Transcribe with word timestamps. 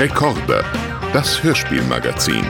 Rekorde, 0.00 0.64
das 1.12 1.42
Hörspielmagazin. 1.42 2.46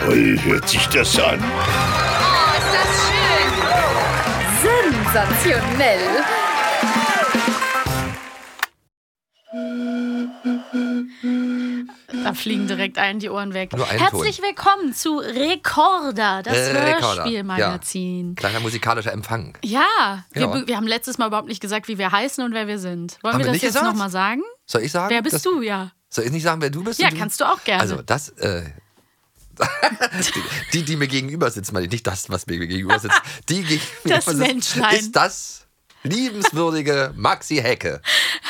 Toll 0.00 0.36
hört 0.42 0.68
sich 0.68 0.84
das 0.88 1.16
an. 1.20 1.38
Oh, 1.40 2.50
ist 2.58 2.72
das 2.74 2.90
schön! 3.06 3.52
Sensationell! 5.04 6.24
Da 12.24 12.34
fliegen 12.34 12.66
direkt 12.66 12.98
allen 12.98 13.20
die 13.20 13.30
Ohren 13.30 13.54
weg. 13.54 13.72
Nur 13.76 13.88
ein 13.88 13.98
Herzlich 13.98 14.42
willkommen 14.42 14.92
zu 14.94 15.18
Rekorder, 15.18 16.42
das 16.42 16.56
Äh, 16.56 16.74
Hörspielmagazin. 17.00 18.34
Kleiner 18.34 18.60
musikalischer 18.60 19.12
Empfang. 19.12 19.56
Ja, 19.62 20.24
wir, 20.32 20.42
Ja. 20.42 20.66
wir 20.66 20.76
haben 20.76 20.86
letztes 20.88 21.18
Mal 21.18 21.28
überhaupt 21.28 21.48
nicht 21.48 21.60
gesagt, 21.60 21.86
wie 21.88 21.98
wir 21.98 22.10
heißen 22.10 22.42
und 22.44 22.52
wer 22.52 22.66
wir 22.66 22.78
sind. 22.78 23.18
Wollen 23.22 23.34
Haben 23.34 23.44
wir 23.44 23.52
das 23.52 23.62
jetzt 23.62 23.80
nochmal 23.80 24.10
sagen? 24.10 24.42
Soll 24.66 24.82
ich 24.82 24.90
sagen? 24.90 25.10
Wer 25.10 25.22
bist 25.22 25.46
du, 25.46 25.62
ja? 25.62 25.92
Soll 26.08 26.24
ich 26.24 26.30
nicht 26.30 26.42
sagen, 26.44 26.60
wer 26.60 26.70
du 26.70 26.84
bist? 26.84 27.00
Ja, 27.00 27.08
Und 27.08 27.18
kannst 27.18 27.40
du 27.40 27.44
auch 27.44 27.62
gerne. 27.64 27.82
Also 27.82 28.02
das, 28.02 28.30
äh, 28.30 28.62
die, 30.72 30.82
die 30.82 30.96
mir 30.96 31.08
gegenüber 31.08 31.50
sitzt, 31.50 31.72
meine 31.72 31.86
ich 31.86 31.92
nicht 31.92 32.06
das, 32.06 32.28
was 32.30 32.46
mir 32.46 32.58
gegenüber 32.58 32.98
sitzt. 32.98 33.20
Die 33.48 33.62
gegenüber 33.62 33.82
Das 34.04 34.24
sitzt, 34.26 34.38
Menschlein. 34.38 34.96
Ist 34.96 35.12
das 35.16 35.66
liebenswürdige 36.02 37.12
Maxi 37.16 37.56
Hecke. 37.56 38.00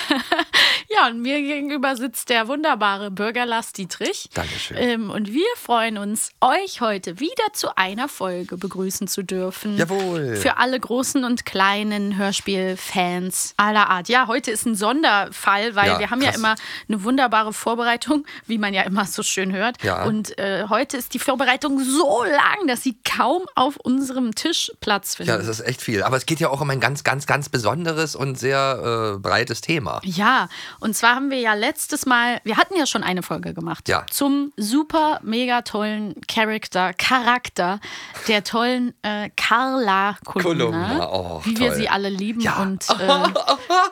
Ja, 0.99 1.09
und 1.09 1.21
mir 1.21 1.41
gegenüber 1.43 1.97
sitzt 1.97 2.31
der 2.31 2.49
wunderbare 2.49 3.11
Bürger 3.11 3.45
Lars 3.45 3.73
Dietrich. 3.73 4.31
Dankeschön. 4.35 4.77
Ähm, 4.79 5.11
und 5.11 5.33
wir 5.33 5.45
freuen 5.57 5.99
uns, 5.99 6.31
euch 6.41 6.81
heute 6.81 7.21
wieder 7.21 7.45
zu 7.53 7.77
einer 7.77 8.09
Folge 8.09 8.57
begrüßen 8.57 9.07
zu 9.09 9.23
dürfen. 9.23 9.77
Jawohl. 9.77 10.37
Für 10.37 10.57
alle 10.59 10.79
großen 10.81 11.25
und 11.25 11.45
kleinen 11.45 12.17
Hörspielfans 12.17 13.55
aller 13.57 13.91
Art. 13.91 14.09
Ja, 14.09 14.27
heute 14.27 14.51
ist 14.51 14.65
ein 14.67 14.75
Sonderfall, 14.75 15.75
weil 15.75 15.89
Ja, 15.89 15.99
wir 15.99 16.11
haben 16.11 16.21
ja 16.23 16.29
krass. 16.31 16.39
immer 16.39 16.55
eine 16.89 17.05
wunderbare 17.05 17.53
Vorbereitung, 17.53 18.25
wie 18.47 18.59
man 18.59 18.73
ja 18.73 18.83
immer 18.83 19.05
so 19.05 19.23
schön 19.23 19.53
hört. 19.53 19.83
Ja. 19.83 20.05
Und 20.05 20.39
äh, 20.39 20.65
heute 20.69 20.97
ist 20.97 21.15
die 21.15 21.19
Vorbereitung 21.19 21.81
so 21.81 22.25
lang, 22.25 22.67
dass 22.69 22.83
sie 22.83 22.97
kaum 23.05 23.43
auf 23.55 23.77
unserem 23.77 24.35
Tisch 24.35 24.73
Platz 24.81 25.17
findet. 25.17 25.35
Ja, 25.35 25.39
das 25.39 25.49
ist 25.49 25.67
echt 25.67 25.83
viel. 25.83 26.03
Aber 26.03 26.17
es 26.17 26.27
geht 26.27 26.41
ja 26.41 26.49
auch 26.49 26.61
um 26.61 26.71
ein 26.71 26.81
ganz, 26.81 27.05
ganz, 27.05 27.27
ganz 27.27 27.49
besonderes 27.49 28.15
und 28.17 28.39
sehr 28.39 29.15
äh, 29.17 29.19
breites 29.19 29.61
Thema. 29.61 30.01
Ja, 30.05 30.49
und 30.81 30.86
zwar 30.95 31.15
haben 31.17 31.31
wir 31.31 31.39
ja 31.41 31.55
letztes 31.55 32.05
Mal, 32.07 32.41
wir 32.45 32.57
hatten 32.59 32.77
ja 32.77 32.87
schon 32.87 33.03
eine 33.03 33.23
Folge 33.23 33.55
gemacht 33.55 33.89
Ja. 33.89 34.05
zum 34.11 34.53
super 34.57 35.21
mega 35.23 35.63
tollen 35.63 36.15
Charakter, 36.29 36.93
Charakter 36.95 37.81
der 38.29 38.45
tollen 38.45 38.93
äh, 39.03 39.31
Carla 39.37 40.17
Kolumna, 40.25 41.09
oh, 41.11 41.41
wie 41.45 41.59
wir 41.59 41.69
toll. 41.69 41.77
sie 41.77 41.89
alle 41.89 42.09
lieben 42.11 42.41
Ja. 42.41 42.63
und 42.63 42.85
äh, 43.01 43.09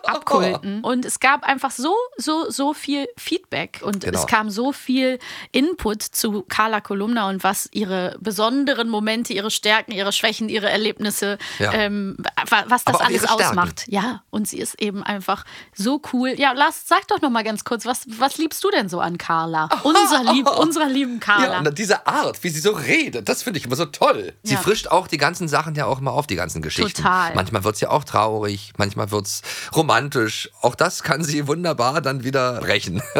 abkulten. 0.04 0.82
Und 0.82 1.04
es 1.04 1.20
gab 1.20 1.44
einfach 1.44 1.70
so, 1.70 1.94
so, 2.16 2.50
so 2.50 2.74
viel 2.74 3.06
Feedback 3.16 3.80
und 3.82 4.00
Genau. 4.04 4.18
es 4.18 4.26
kam 4.26 4.50
so 4.50 4.72
viel 4.72 5.18
Input 5.52 6.02
zu 6.02 6.42
Carla 6.42 6.80
Kolumna 6.80 7.28
und 7.28 7.42
was 7.44 7.68
ihre 7.72 8.16
besonderen 8.20 8.88
Momente, 8.88 9.32
ihre 9.32 9.50
Stärken, 9.50 9.92
ihre 9.92 10.12
Schwächen, 10.12 10.48
ihre 10.48 10.68
Erlebnisse, 10.68 11.38
Ja. 11.58 11.72
ähm, 11.72 12.16
wa- 12.48 12.64
was 12.66 12.84
das 12.84 13.00
alles 13.00 13.26
ausmacht. 13.28 13.84
Ja, 13.88 14.22
und 14.30 14.46
sie 14.48 14.58
ist 14.58 14.80
eben 14.80 15.02
einfach 15.02 15.44
so 15.74 16.00
cool. 16.12 16.34
Ja, 16.36 16.52
Sag 16.86 17.08
doch 17.08 17.22
noch 17.22 17.30
mal 17.30 17.42
ganz 17.44 17.64
kurz, 17.64 17.86
was, 17.86 18.02
was 18.18 18.36
liebst 18.36 18.62
du 18.62 18.70
denn 18.70 18.90
so 18.90 19.00
an 19.00 19.16
Carla? 19.16 19.70
Unser 19.84 20.34
lieb, 20.34 20.46
unserer 20.58 20.86
lieben 20.86 21.18
Carla. 21.18 21.52
Ja, 21.54 21.58
und 21.60 21.78
diese 21.78 22.06
Art, 22.06 22.44
wie 22.44 22.50
sie 22.50 22.60
so 22.60 22.72
redet, 22.72 23.26
das 23.26 23.42
finde 23.42 23.58
ich 23.58 23.64
immer 23.64 23.74
so 23.76 23.86
toll. 23.86 24.34
Sie 24.42 24.52
Ja. 24.52 24.60
frischt 24.60 24.88
auch 24.88 25.06
die 25.06 25.16
ganzen 25.16 25.48
Sachen 25.48 25.74
ja 25.76 25.86
auch 25.86 26.00
mal 26.00 26.10
auf, 26.10 26.26
die 26.26 26.34
ganzen 26.36 26.60
Geschichten. 26.60 27.02
Total. 27.02 27.34
Manchmal 27.34 27.64
wird 27.64 27.76
es 27.76 27.80
ja 27.80 27.88
auch 27.88 28.04
traurig, 28.04 28.74
manchmal 28.76 29.10
wird 29.10 29.26
es 29.26 29.40
romantisch. 29.74 30.50
Auch 30.60 30.74
das 30.74 31.02
kann 31.02 31.24
sie 31.24 31.46
wunderbar 31.48 32.02
dann 32.02 32.22
wieder 32.22 32.60
brechen. 32.60 33.02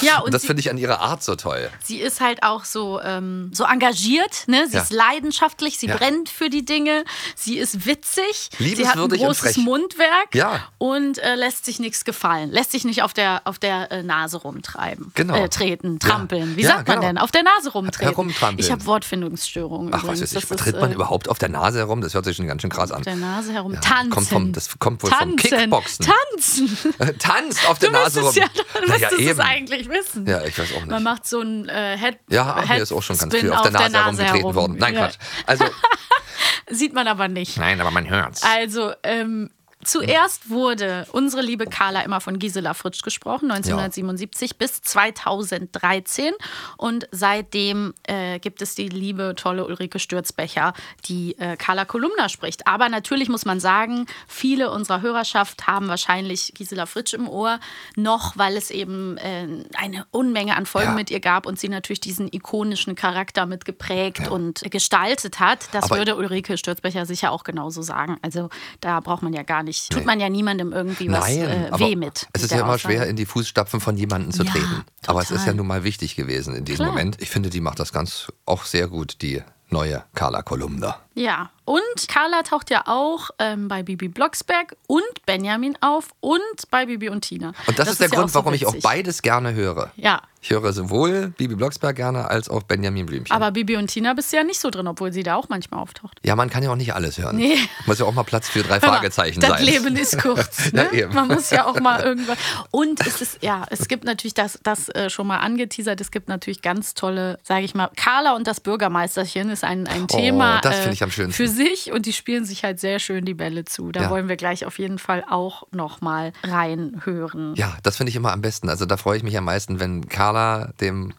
Ja, 0.00 0.18
und, 0.18 0.26
und 0.26 0.34
das 0.34 0.44
finde 0.44 0.60
ich 0.60 0.70
an 0.70 0.78
ihrer 0.78 1.00
Art 1.00 1.24
so 1.24 1.34
toll. 1.34 1.68
Sie 1.82 1.98
ist 1.98 2.20
halt 2.20 2.44
auch 2.44 2.64
so, 2.64 3.00
ähm, 3.02 3.50
so 3.52 3.64
engagiert, 3.64 4.44
ne? 4.46 4.68
Sie 4.68 4.76
Ja. 4.76 4.82
ist 4.84 4.92
leidenschaftlich, 4.92 5.76
sie 5.76 5.86
Ja. 5.88 5.96
brennt 5.96 6.28
für 6.28 6.50
die 6.50 6.64
Dinge, 6.64 7.04
sie 7.34 7.58
ist 7.58 7.84
witzig, 7.84 8.50
sie 8.60 8.86
hat 8.86 8.96
ein 8.96 9.08
großes. 9.08 9.56
Mundwerk 9.56 10.34
Ja. 10.36 10.68
und 10.78 11.18
äh, 11.18 11.34
lässt 11.34 11.64
sich 11.64 11.80
nichts 11.80 12.04
gefallen, 12.04 12.52
lässt 12.52 12.70
sich 12.70 12.84
nicht 12.84 13.02
auf 13.02 13.07
der, 13.12 13.42
auf 13.44 13.58
der 13.58 13.90
äh, 13.92 14.02
Nase 14.02 14.38
rumtreiben. 14.38 15.12
Genau. 15.14 15.34
Äh, 15.36 15.48
treten, 15.48 15.98
trampeln. 15.98 16.56
Wie 16.56 16.62
Ja, 16.62 16.68
sagt 16.76 16.88
man 16.88 16.96
genau. 16.96 17.08
denn? 17.08 17.18
Auf 17.18 17.30
der 17.30 17.42
Nase 17.42 17.70
rumtreten. 17.72 18.08
Herumtrampeln. 18.08 18.58
Ich 18.64 18.70
habe 18.70 18.84
Wortfindungsstörungen 18.86 19.92
Ach, 19.94 20.02
übrigens. 20.02 20.20
was 20.22 20.34
weiß 20.34 20.42
ich, 20.42 20.48
Das 20.48 20.58
ist, 20.58 20.64
tritt 20.64 20.80
man 20.80 20.90
äh, 20.90 20.94
überhaupt 20.94 21.28
auf 21.28 21.38
der 21.38 21.48
Nase 21.48 21.78
herum? 21.78 22.00
Das 22.00 22.14
hört 22.14 22.24
sich 22.24 22.36
schon 22.36 22.46
ganz 22.46 22.62
schön 22.62 22.70
krass 22.70 22.90
an. 22.90 22.98
Auf 22.98 23.04
der 23.04 23.16
Nase 23.16 23.52
herum. 23.52 23.74
Ja, 23.74 23.80
Tanzen. 23.80 24.10
kommt 24.10 24.28
vom- 24.28 24.52
das 24.52 24.78
kommt 24.78 25.02
wohl 25.02 25.10
vom 25.10 25.18
Tanzen. 25.36 25.36
Kickboxen. 25.58 26.06
Tanzen. 26.06 26.78
Tanzt 27.18 27.68
auf 27.68 27.78
der 27.78 27.90
Nase 27.90 28.20
rum. 28.22 28.32
ja, 28.34 28.46
du 28.54 28.88
naja, 28.88 29.08
müsstest 29.10 29.30
es 29.32 29.38
eigentlich 29.40 29.88
wissen. 29.88 30.26
Ja, 30.26 30.42
ich 30.44 30.58
weiß 30.58 30.72
auch 30.72 30.76
nicht. 30.80 30.90
Man 30.90 31.02
macht 31.02 31.26
so 31.26 31.40
ein 31.40 31.68
äh, 31.68 31.96
Head 31.98 32.18
Ja, 32.28 32.54
ach, 32.56 32.62
mir 32.62 32.74
Head 32.74 32.82
ist 32.82 32.92
auch 32.92 33.02
schon 33.02 33.16
ganz 33.18 33.34
viel 33.34 33.52
auf 33.52 33.62
der 33.62 33.70
Nase, 33.72 33.96
herumgetreten 33.98 34.36
herum. 34.36 34.54
worden. 34.54 34.76
Nein, 34.78 34.94
Ja. 34.94 35.00
Quatsch. 35.06 35.16
Also, 35.46 35.64
Sieht 36.70 36.92
man 36.94 37.08
aber 37.08 37.28
nicht. 37.28 37.56
nein, 37.56 37.80
aber 37.80 37.90
man 37.90 38.08
hört's. 38.08 38.42
Also, 38.42 38.92
ähm, 39.02 39.50
zuerst 39.88 40.50
wurde 40.50 41.06
unsere 41.12 41.42
liebe 41.42 41.64
Carla 41.66 42.02
immer 42.02 42.20
von 42.20 42.38
Gisela 42.38 42.74
Fritsch 42.74 43.02
gesprochen, 43.02 43.50
1977 43.50 44.56
bis 44.58 44.82
2013. 44.82 46.34
Und 46.76 47.08
seitdem 47.10 47.94
äh, 48.04 48.38
gibt 48.38 48.62
es 48.62 48.74
die 48.74 48.88
liebe, 48.88 49.34
tolle 49.36 49.64
Ulrike 49.66 49.98
Stürzbecher, 49.98 50.72
die 51.06 51.38
äh, 51.38 51.56
Carla 51.56 51.84
Kolumna 51.84 52.28
spricht. 52.28 52.66
Aber 52.66 52.88
natürlich 52.88 53.28
muss 53.28 53.44
man 53.44 53.60
sagen, 53.60 54.06
viele 54.26 54.70
unserer 54.70 55.00
Hörerschaft 55.00 55.66
haben 55.66 55.88
wahrscheinlich 55.88 56.52
Gisela 56.54 56.86
Fritsch 56.86 57.14
im 57.14 57.28
Ohr, 57.28 57.58
noch 57.96 58.36
weil 58.36 58.56
es 58.56 58.70
eben 58.70 59.16
äh, 59.18 59.46
eine 59.76 60.06
Unmenge 60.10 60.56
an 60.56 60.66
Folgen 60.66 60.90
Ja. 60.90 60.94
mit 60.94 61.10
ihr 61.10 61.20
gab 61.20 61.46
und 61.46 61.58
sie 61.58 61.68
natürlich 61.68 62.00
diesen 62.00 62.28
ikonischen 62.32 62.94
Charakter 62.94 63.46
mit 63.46 63.64
geprägt 63.64 64.28
und 64.28 64.62
gestaltet 64.70 65.40
hat. 65.40 65.68
Das 65.72 65.84
Aber- 65.84 65.96
würde 65.96 66.16
Ulrike 66.16 66.58
Stürzbecher 66.58 67.06
sicher 67.06 67.32
auch 67.32 67.44
genauso 67.44 67.82
sagen. 67.82 68.18
Also 68.22 68.50
da 68.80 69.00
braucht 69.00 69.22
man 69.22 69.32
ja 69.32 69.42
gar 69.42 69.62
nicht, 69.62 69.77
tut 69.88 70.04
man 70.06 70.18
ja 70.20 70.28
niemandem 70.28 70.72
irgendwie 70.72 71.10
was 71.10 71.28
Nein, 71.28 71.38
äh, 71.72 71.78
weh 71.78 71.96
mit. 71.96 72.26
Es 72.32 72.42
ist 72.42 72.50
ja 72.50 72.58
immer 72.60 72.74
Aussage. 72.74 72.94
schwer, 72.94 73.06
in 73.06 73.16
die 73.16 73.26
Fußstapfen 73.26 73.80
von 73.80 73.96
jemandem 73.96 74.32
zu 74.32 74.42
Ja, 74.44 74.50
treten. 74.50 74.84
Aber 75.06 75.20
es 75.20 75.30
ist 75.30 75.38
ja 75.38 75.38
total. 75.46 75.54
nun 75.56 75.66
mal 75.68 75.84
wichtig 75.84 76.16
gewesen 76.16 76.54
in 76.54 76.64
diesem 76.64 76.84
Klar. 76.84 76.90
Moment. 76.92 77.16
Ich 77.20 77.30
finde, 77.30 77.50
die 77.50 77.60
macht 77.60 77.78
das 77.80 77.92
ganz 77.92 78.32
auch 78.46 78.64
sehr 78.64 78.88
gut, 78.88 79.22
die 79.22 79.42
neue 79.70 80.02
Carla 80.14 80.42
Kolumna. 80.42 80.96
Ja, 81.18 81.50
und 81.64 81.80
Carla 82.08 82.42
taucht 82.44 82.70
ja 82.70 82.84
auch 82.86 83.30
ähm, 83.38 83.66
bei 83.68 83.82
Bibi 83.82 84.08
Blocksberg 84.08 84.76
und 84.86 85.02
Benjamin 85.26 85.76
auf 85.80 86.08
und 86.20 86.40
bei 86.70 86.86
Bibi 86.86 87.08
und 87.10 87.22
Tina. 87.22 87.52
Und 87.66 87.78
das, 87.78 87.88
ist 87.90 88.00
der 88.00 88.08
ja 88.08 88.14
Grund, 88.14 88.26
auch 88.26 88.28
so 88.28 88.34
warum 88.38 88.54
ich 88.54 88.64
auch 88.66 88.70
witzig. 88.72 88.84
beides 88.84 89.20
gerne 89.22 89.52
höre. 89.52 89.90
Ja, 89.96 90.22
Ich 90.40 90.50
höre 90.50 90.72
sowohl 90.72 91.34
Bibi 91.36 91.56
Blocksberg 91.56 91.96
gerne 91.96 92.30
als 92.30 92.48
auch 92.48 92.62
Benjamin 92.62 93.04
Blümchen. 93.04 93.34
aber 93.34 93.50
Bibi 93.50 93.76
und 93.76 93.88
Tina 93.88 94.14
bist 94.14 94.32
du 94.32 94.36
ja 94.38 94.44
nicht 94.44 94.60
so 94.60 94.70
drin, 94.70 94.86
obwohl 94.86 95.12
sie 95.12 95.22
da 95.24 95.34
auch 95.34 95.48
manchmal 95.50 95.80
auftaucht. 95.80 96.18
ja, 96.24 96.36
man 96.36 96.48
kann 96.48 96.62
ja 96.62 96.70
auch 96.70 96.76
nicht 96.76 96.94
alles 96.94 97.18
hören. 97.18 97.36
Nee. 97.36 97.58
Muss 97.86 97.98
ja 97.98 98.06
auch 98.06 98.14
mal 98.14 98.22
Platz 98.22 98.48
für 98.48 98.62
drei 98.62 98.78
Fragezeichen 98.80 99.40
das 99.40 99.50
sein. 99.50 99.64
Leben 99.64 99.96
ist 99.96 100.18
kurz. 100.22 100.70
Ja, 100.72 100.84
Ne? 100.84 100.92
eben. 100.92 101.14
Man 101.14 101.26
muss 101.28 101.50
ja 101.50 101.66
auch 101.66 101.78
mal 101.80 102.00
irgendwann. 102.02 102.36
Und 102.70 103.04
es 103.06 103.20
ist, 103.20 103.42
ja, 103.42 103.66
es 103.70 103.88
gibt 103.88 104.04
natürlich 104.04 104.34
das, 104.34 104.58
das 104.62 104.88
äh, 104.90 105.10
schon 105.10 105.26
mal 105.26 105.38
angeteasert, 105.38 106.00
es 106.00 106.10
gibt 106.12 106.28
natürlich 106.28 106.62
ganz 106.62 106.94
tolle, 106.94 107.38
sage 107.42 107.64
ich 107.64 107.74
mal, 107.74 107.90
Carla 107.96 108.36
und 108.36 108.46
das 108.46 108.60
Bürgermeisterchen 108.60 109.50
ist 109.50 109.64
ein, 109.64 109.86
ein 109.88 110.06
Thema 110.08 110.58
Oh, 110.58 110.60
das 110.62 110.76
finde 110.76 110.90
äh, 110.90 110.92
ich 110.94 111.02
am 111.02 111.07
schönsten. 111.10 111.32
für 111.32 111.48
sich 111.48 111.92
und 111.92 112.06
die 112.06 112.12
spielen 112.12 112.44
sich 112.44 112.64
halt 112.64 112.80
sehr 112.80 112.98
schön 112.98 113.24
die 113.24 113.34
Bälle 113.34 113.64
zu. 113.64 113.92
Da 113.92 114.02
Ja. 114.02 114.10
wollen 114.10 114.28
wir 114.28 114.36
gleich 114.36 114.64
auf 114.66 114.78
jeden 114.78 114.98
Fall 114.98 115.24
auch 115.28 115.64
noch 115.72 116.00
mal 116.00 116.32
reinhören. 116.44 117.54
Ja, 117.56 117.76
das 117.82 117.96
finde 117.96 118.10
ich 118.10 118.16
immer 118.16 118.32
am 118.32 118.40
besten. 118.40 118.68
Also 118.68 118.86
da 118.86 118.96
freue 118.96 119.16
ich 119.16 119.22
mich 119.22 119.36
am 119.36 119.44
meisten, 119.44 119.80
wenn 119.80 120.08
Carla 120.08 120.72
dem 120.80 121.14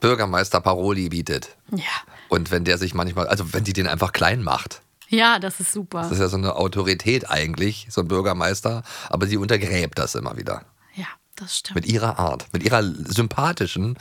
Bürgermeister 0.00 0.60
Paroli 0.60 1.08
bietet. 1.08 1.56
Ja. 1.72 1.82
Und 2.28 2.50
wenn 2.50 2.64
der 2.64 2.78
sich 2.78 2.94
manchmal, 2.94 3.26
also 3.28 3.52
wenn 3.52 3.64
die 3.64 3.72
den 3.72 3.86
einfach 3.86 4.12
klein 4.12 4.42
macht. 4.42 4.80
Ja, 5.08 5.38
das 5.38 5.60
ist 5.60 5.72
super. 5.72 6.00
Das 6.02 6.12
ist 6.12 6.18
ja 6.18 6.28
so 6.28 6.36
eine 6.36 6.56
Autorität 6.56 7.30
eigentlich, 7.30 7.86
so 7.90 8.00
ein 8.00 8.08
Bürgermeister, 8.08 8.82
aber 9.10 9.26
sie 9.26 9.36
untergräbt 9.36 9.98
das 9.98 10.14
immer 10.14 10.36
wieder. 10.36 10.62
Ja, 10.94 11.06
das 11.36 11.58
stimmt. 11.58 11.76
Mit 11.76 11.86
ihrer 11.86 12.18
Art, 12.18 12.46
mit 12.52 12.64
ihrer 12.64 12.82
sympathischen, 12.82 13.96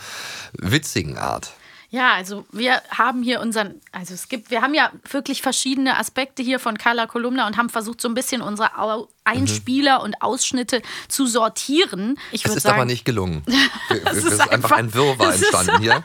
witzigen 0.54 1.18
Art. 1.18 1.51
Ja, 1.94 2.13
also 2.16 2.44
wir 2.51 2.81
haben 2.90 3.22
hier 3.22 3.40
unseren, 3.40 3.80
also 3.92 4.16
es 4.16 4.28
gibt, 4.28 4.50
wir 4.50 4.63
haben 4.63 4.74
ja 4.74 4.92
wirklich 5.12 5.44
verschiedene 5.44 6.00
Aspekte 6.00 6.42
hier 6.42 6.57
von 6.57 6.75
Carla 6.75 7.06
Kolumna 7.06 7.45
und 7.45 7.56
haben 7.56 7.69
versucht, 7.69 8.01
so 8.01 8.07
ein 8.07 8.16
bisschen 8.16 8.42
unsere 8.42 8.80
Au- 8.80 9.10
Einspieler 9.25 10.02
und 10.02 10.22
Ausschnitte 10.22 10.81
zu 11.08 11.25
sortieren. 11.28 12.18
Ich 12.31 12.46
Es 12.46 12.56
ist 12.56 12.64
sagen, 12.64 12.75
aber 12.75 12.86
nicht 12.86 13.06
gelungen. 13.06 13.44
Es 14.06 14.18
ist 14.18 14.34
ist, 14.34 14.52
einfach 14.52 14.72
ein 14.72 14.94
Wirrwarr 14.94 15.34
entstanden 15.36 15.80
hier. 15.80 16.04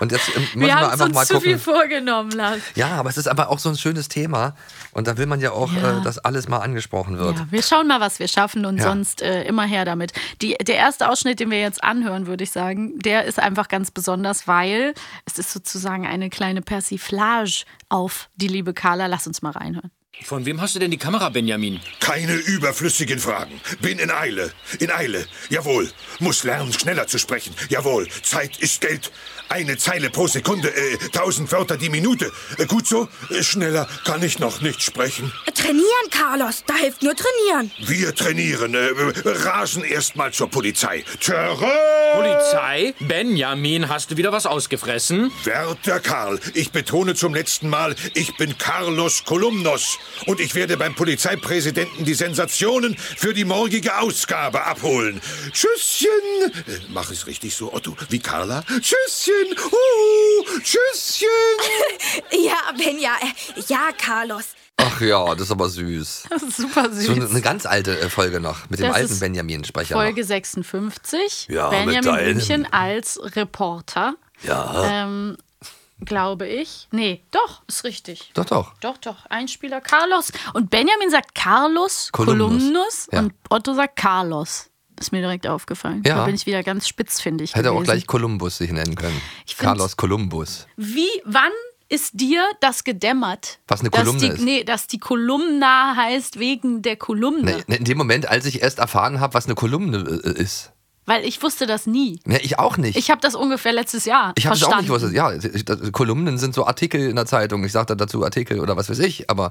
Und 0.00 0.12
jetzt 0.12 0.28
ähm, 0.36 0.42
müssen 0.42 0.60
wir 0.60 0.66
wir, 0.68 0.74
haben 0.76 0.90
einfach 0.90 1.06
uns 1.06 1.14
mal 1.14 1.26
zu 1.26 1.40
viel 1.40 1.58
gucken. 1.58 1.74
vorgenommen, 1.74 2.30
Lars. 2.32 2.60
Ja, 2.74 2.88
aber 2.88 3.08
es 3.10 3.16
ist 3.16 3.28
aber 3.28 3.48
auch 3.48 3.58
so 3.58 3.68
ein 3.70 3.76
schönes 3.76 4.08
Thema. 4.08 4.54
Und 4.92 5.06
da 5.06 5.16
will 5.16 5.26
man 5.26 5.40
ja 5.40 5.52
auch, 5.52 5.72
Ja. 5.72 5.98
äh, 5.98 6.02
dass 6.02 6.18
alles 6.18 6.48
mal 6.48 6.58
angesprochen 6.58 7.18
wird. 7.18 7.38
Ja, 7.38 7.46
wir 7.50 7.62
schauen 7.62 7.86
mal, 7.86 8.00
was 8.00 8.18
wir 8.18 8.28
schaffen 8.28 8.64
und 8.66 8.78
Ja. 8.78 8.84
sonst 8.84 9.22
äh, 9.22 9.44
immer 9.44 9.64
her 9.64 9.84
damit. 9.84 10.12
Die, 10.42 10.54
der 10.60 10.76
erste 10.76 11.08
Ausschnitt, 11.08 11.40
den 11.40 11.50
wir 11.50 11.60
jetzt 11.60 11.82
anhören, 11.82 12.26
würde 12.26 12.44
ich 12.44 12.50
sagen, 12.50 12.98
der 12.98 13.24
ist 13.24 13.38
einfach 13.38 13.68
ganz 13.68 13.90
besonders, 13.90 14.46
weil 14.46 14.94
es 15.24 15.38
ist 15.38 15.52
sozusagen 15.52 16.06
eine 16.06 16.30
kleine 16.30 16.62
Persiflage 16.62 17.64
auf 17.88 18.28
die 18.36 18.48
liebe 18.48 18.74
Carla. 18.74 19.06
Lass 19.06 19.26
uns 19.26 19.42
mal 19.42 19.52
reinhören. 19.52 19.90
Von 20.24 20.44
wem 20.44 20.60
hast 20.60 20.74
du 20.74 20.78
denn 20.78 20.90
die 20.90 20.98
Kamera, 20.98 21.28
Benjamin? 21.28 21.80
Keine 22.00 22.34
überflüssigen 22.34 23.18
Fragen. 23.18 23.60
Bin 23.80 23.98
in 23.98 24.10
Eile. 24.10 24.52
In 24.78 24.90
Eile. 24.90 25.26
Jawohl. 25.48 25.90
Muss 26.18 26.44
lernen, 26.44 26.72
schneller 26.72 27.06
zu 27.06 27.18
sprechen. 27.18 27.54
Jawohl. 27.68 28.08
Zeit 28.22 28.58
ist 28.58 28.80
Geld. 28.80 29.10
Eine 29.50 29.76
Zeile 29.76 30.10
pro 30.10 30.28
Sekunde, 30.28 30.68
äh, 30.68 30.96
tausend 31.10 31.50
Wörter 31.50 31.76
die 31.76 31.88
Minute. 31.88 32.30
Äh, 32.56 32.66
gut 32.66 32.86
so? 32.86 33.08
Äh, 33.30 33.42
schneller 33.42 33.88
kann 34.04 34.22
ich 34.22 34.38
noch 34.38 34.60
nicht 34.60 34.80
sprechen. 34.80 35.32
Trainieren, 35.56 35.84
Carlos. 36.12 36.62
Da 36.68 36.76
hilft 36.76 37.02
nur 37.02 37.16
trainieren. 37.16 37.72
Wir 37.80 38.14
trainieren. 38.14 38.74
Äh, 38.74 38.90
rasen 39.24 39.82
erstmal 39.82 40.32
zur 40.32 40.48
Polizei. 40.48 41.04
Terrain! 41.18 41.68
Polizei? 42.14 42.94
Benjamin, 43.00 43.88
hast 43.88 44.12
du 44.12 44.16
wieder 44.16 44.30
was 44.30 44.46
ausgefressen? 44.46 45.32
Werter 45.42 45.98
Karl, 45.98 46.38
ich 46.54 46.70
betone 46.70 47.16
zum 47.16 47.34
letzten 47.34 47.68
Mal, 47.68 47.96
ich 48.14 48.36
bin 48.36 48.56
Carlos 48.56 49.24
Kolumnos. 49.24 49.98
Und 50.26 50.38
ich 50.38 50.54
werde 50.54 50.76
beim 50.76 50.94
Polizeipräsidenten 50.94 52.04
die 52.04 52.14
Sensationen 52.14 52.96
für 52.96 53.34
die 53.34 53.44
morgige 53.44 53.98
Ausgabe 53.98 54.64
abholen. 54.64 55.20
Tschüsschen! 55.52 56.08
Äh, 56.68 56.78
mach 56.90 57.10
es 57.10 57.26
richtig 57.26 57.56
so, 57.56 57.72
Otto, 57.72 57.96
wie 58.10 58.20
Carla. 58.20 58.62
Tschüsschen! 58.80 59.39
Uh, 59.46 60.58
tschüsschen! 60.62 61.28
ja, 62.44 62.72
Benja. 62.76 63.10
Äh, 63.20 63.60
ja, 63.68 63.88
Carlos. 63.96 64.44
Ach 64.76 65.00
ja, 65.00 65.34
das 65.34 65.42
ist 65.42 65.50
aber 65.52 65.68
süß. 65.68 66.24
Das 66.30 66.42
ist 66.42 66.56
super 66.56 66.90
süß. 66.90 67.06
So 67.06 67.12
eine, 67.12 67.28
eine 67.28 67.40
ganz 67.42 67.66
alte 67.66 67.98
äh, 67.98 68.08
Folge 68.08 68.40
noch 68.40 68.68
mit 68.70 68.80
dem 68.80 68.86
Das 68.88 68.96
alten 68.96 69.18
Benjamin-Sprecher. 69.18 69.94
Folge 69.94 70.24
56. 70.24 71.48
Ja, 71.50 71.70
mit 71.70 71.86
Benjamin. 71.86 72.14
Blümchen 72.24 72.72
als 72.72 73.20
Reporter. 73.36 74.14
Ja. 74.42 74.84
Ähm, 75.04 75.36
glaube 76.02 76.46
ich. 76.46 76.88
Nee, 76.92 77.22
doch, 77.30 77.62
ist 77.66 77.84
richtig. 77.84 78.30
Doch, 78.32 78.46
doch. 78.46 78.72
Doch, 78.80 78.96
doch. 78.96 79.26
Einspieler 79.26 79.82
Carlos. 79.82 80.32
Und 80.54 80.70
Benjamin 80.70 81.10
sagt 81.10 81.34
Carlos 81.34 82.08
Kolumnus. 82.12 82.48
Kolumnus 82.62 83.08
Ja. 83.12 83.18
und 83.20 83.34
Otto 83.50 83.74
sagt 83.74 83.96
Carlos. 83.96 84.69
Ist 85.00 85.12
mir 85.12 85.20
direkt 85.20 85.46
aufgefallen. 85.46 86.02
Ja. 86.06 86.16
Da 86.16 86.24
bin 86.26 86.34
ich 86.34 86.44
wieder 86.44 86.62
ganz 86.62 86.86
spitzfindig. 86.86 87.54
Hätte 87.54 87.70
auch 87.70 87.76
gewesen. 87.76 87.84
gleich 87.84 88.06
Kolumbus 88.06 88.58
sich 88.58 88.70
nennen 88.70 88.94
können. 88.94 89.20
Ich 89.46 89.56
Carlos 89.56 89.96
Kolumbus. 89.96 90.66
Wie, 90.76 91.08
wann 91.24 91.50
ist 91.88 92.20
dir 92.20 92.42
das 92.60 92.84
gedämmert? 92.84 93.58
Was 93.66 93.80
eine 93.80 93.90
dass 93.90 94.00
Kolumne 94.00 94.20
die, 94.20 94.34
ist? 94.34 94.40
Nee, 94.42 94.64
dass 94.64 94.86
die 94.86 94.98
Kolumna 94.98 95.96
heißt 95.96 96.38
wegen 96.38 96.82
der 96.82 96.96
Kolumne. 96.96 97.64
Nee, 97.66 97.76
in 97.76 97.84
dem 97.84 97.96
Moment, 97.96 98.28
als 98.28 98.44
ich 98.44 98.62
erst 98.62 98.78
erfahren 98.78 99.20
habe, 99.20 99.32
was 99.32 99.46
eine 99.46 99.54
Kolumne 99.54 100.20
äh, 100.22 100.40
ist. 100.40 100.72
Weil 101.06 101.24
ich 101.24 101.42
wusste 101.42 101.66
das 101.66 101.86
nie. 101.86 102.20
Nee, 102.24 102.38
ich 102.42 102.58
auch 102.58 102.76
nicht. 102.76 102.96
Ich 102.96 103.10
habe 103.10 103.20
das 103.20 103.34
ungefähr 103.34 103.72
letztes 103.72 104.04
Jahr 104.04 104.32
Ich 104.36 104.46
habe 104.46 104.56
es 104.56 104.62
auch 104.62 104.76
nicht 104.76 104.86
gewusst. 104.86 105.12
Ja, 105.12 105.32
Kolumnen 105.90 106.38
sind 106.38 106.54
so 106.54 106.66
Artikel 106.66 107.08
in 107.08 107.16
der 107.16 107.26
Zeitung. 107.26 107.64
Ich 107.64 107.72
sage 107.72 107.96
dazu 107.96 108.22
Artikel 108.24 108.60
oder 108.60 108.76
was 108.76 108.90
weiß 108.90 108.98
ich. 109.00 109.28
Aber, 109.30 109.50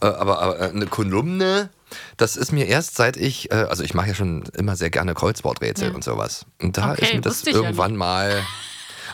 äh, 0.00 0.06
aber, 0.06 0.40
aber 0.40 0.58
äh, 0.58 0.70
eine 0.70 0.86
Kolumne, 0.86 1.70
das 2.16 2.36
ist 2.36 2.50
mir 2.50 2.66
erst 2.66 2.96
seit 2.96 3.16
ich, 3.16 3.50
äh, 3.52 3.54
also 3.54 3.84
ich 3.84 3.94
mache 3.94 4.08
ja 4.08 4.14
schon 4.14 4.44
immer 4.56 4.74
sehr 4.74 4.90
gerne 4.90 5.14
Kreuzworträtsel 5.14 5.94
und 5.94 6.02
sowas. 6.02 6.46
Und 6.60 6.76
da 6.76 6.92
Okay, 6.92 7.04
ist 7.04 7.14
mir 7.14 7.20
das 7.20 7.40
ich 7.46 7.52
ja 7.52 7.60
irgendwann 7.60 7.94
mal, 7.94 8.42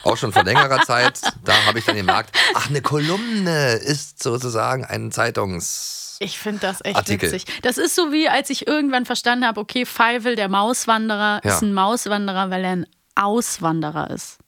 auch 0.05 0.17
schon 0.17 0.32
vor 0.32 0.44
längerer 0.44 0.82
Zeit, 0.87 1.20
da 1.44 1.52
habe 1.67 1.79
ich 1.79 1.84
dann 1.84 1.96
gemerkt, 1.96 2.34
ach, 2.55 2.69
eine 2.70 2.81
Kolumne 2.81 3.75
ist 3.75 4.23
sozusagen 4.23 4.84
ein 4.84 5.12
Zeitungs... 5.12 6.11
Ich 6.22 6.38
finde 6.38 6.60
das 6.60 6.84
echt 6.84 6.96
Artikel. 6.96 7.32
witzig. 7.32 7.60
Das 7.62 7.78
ist 7.78 7.94
so 7.94 8.12
wie, 8.12 8.28
als 8.28 8.48
ich 8.50 8.66
irgendwann 8.66 9.06
verstanden 9.06 9.46
habe, 9.46 9.60
okay, 9.60 9.84
Feivel, 9.86 10.36
der 10.36 10.48
Mauswanderer, 10.48 11.40
Ja. 11.44 11.54
ist 11.54 11.62
ein 11.62 11.72
Mauswanderer, 11.74 12.50
weil 12.50 12.64
er 12.64 12.70
ein 12.72 12.86
Auswanderer 13.14 14.10
ist. 14.10 14.38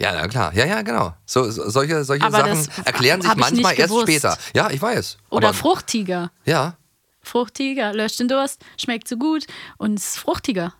Ja, 0.00 0.12
na 0.12 0.28
klar. 0.28 0.54
Ja, 0.54 0.64
ja, 0.64 0.82
genau. 0.82 1.12
So, 1.26 1.50
so, 1.50 1.68
solche 1.68 2.04
solche 2.04 2.24
Aber 2.24 2.38
Sachen 2.38 2.68
erklären 2.84 3.20
sich 3.20 3.34
manchmal 3.34 3.78
erst 3.78 4.00
später. 4.00 4.38
Ja, 4.54 4.70
ich 4.70 4.80
weiß. 4.80 5.18
Oder 5.30 5.48
aber, 5.48 5.56
Fruchttiger. 5.56 6.30
Ja, 6.44 6.76
Fruchttiger, 7.20 7.92
löscht 7.92 8.20
den 8.20 8.28
Durst, 8.28 8.62
schmeckt 8.80 9.06
so 9.08 9.16
gut 9.18 9.46
und 9.76 9.96
ist 9.98 10.18
fruchtiger. 10.18 10.72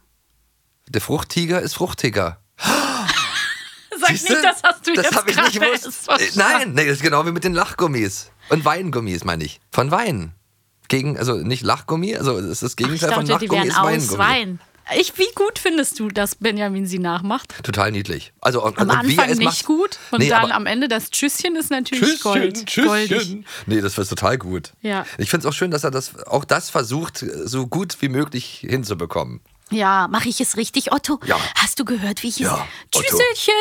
der 0.89 1.01
Fruchttiger 1.03 1.61
ist 1.61 1.75
fruchtiger. 1.75 2.41
Sag 4.01 4.11
Siehste? 4.11 4.33
nicht, 4.33 4.45
das 4.45 4.63
hast 4.63 4.87
du 4.87 4.95
das 4.95 5.05
jetzt 5.05 5.17
hab 5.17 5.29
ich 5.29 5.37
nicht 5.37 5.61
gewusst. 5.61 6.37
Nein, 6.37 6.73
nee, 6.75 6.85
das 6.87 6.97
ist 6.99 7.03
genau 7.03 7.27
wie 7.27 7.33
mit 7.33 7.45
den 7.45 7.53
Lachgummis. 7.55 8.31
Und 8.49 8.65
Weingummis, 8.65 9.25
meine 9.25 9.45
ich. 9.45 9.61
Von 9.73 9.91
Wein. 9.91 10.33
Gegen, 10.89 11.19
also 11.19 11.35
nicht 11.35 11.63
Lachgummi, 11.63 12.17
also 12.17 12.39
es 12.39 12.47
ist 12.47 12.63
das 12.63 12.71
Ich 12.73 12.77
Gegenteil 12.77 13.13
von 13.13 13.27
dachte, 13.27 13.47
die 13.47 13.55
Lachgummi, 13.55 13.67
ist 13.67 13.77
Weingummi. 13.77 14.19
Wein. 14.19 14.61
Ich, 14.97 15.19
wie 15.19 15.29
gut 15.35 15.59
findest 15.59 16.01
du, 16.01 16.09
dass 16.09 16.35
Benjamin 16.35 16.87
sie 16.87 16.99
nachmacht? 16.99 17.55
Total 17.63 17.93
niedlich. 17.93 18.33
Also, 18.41 18.65
Am 18.65 18.75
wie 18.75 18.79
er 18.79 18.99
Anfang 18.99 19.29
es 19.29 19.39
nicht 19.39 19.45
macht, 19.45 19.67
gut 19.67 19.99
und 20.11 20.21
Nee, 20.21 20.31
dann 20.31 20.51
am 20.51 20.65
Ende 20.65 20.89
das 20.89 21.11
Tschüsschen 21.11 21.57
ist 21.57 21.71
natürlich 21.71 22.21
Gold. 22.23 22.65
Tschüsschen, 22.65 22.89
goldig. 22.89 23.19
Tschüsschen. 23.19 23.47
Nee, 23.67 23.81
das 23.83 23.99
ist 23.99 24.09
total 24.09 24.39
gut. 24.39 24.73
Ja. 24.81 25.05
Ich 25.19 25.29
finde 25.29 25.47
es 25.47 25.53
auch 25.53 25.57
schön, 25.57 25.71
dass 25.71 25.85
er 25.85 25.91
das 25.91 26.25
auch 26.27 26.45
das 26.47 26.71
versucht, 26.71 27.19
so 27.19 27.67
gut 27.67 27.99
wie 28.01 28.09
möglich 28.09 28.65
hinzubekommen. 28.67 29.41
Ja, 29.71 30.09
mache 30.09 30.29
ich 30.29 30.41
es 30.41 30.57
richtig, 30.57 30.93
Otto? 30.93 31.21
Ja. 31.27 31.37
Hast 31.57 31.79
du 31.79 31.85
gehört, 31.85 32.23
wie 32.23 32.29
ich 32.29 32.39
Ja, 32.39 32.67
es? 32.93 33.01
Tschüsselchen, 33.01 33.55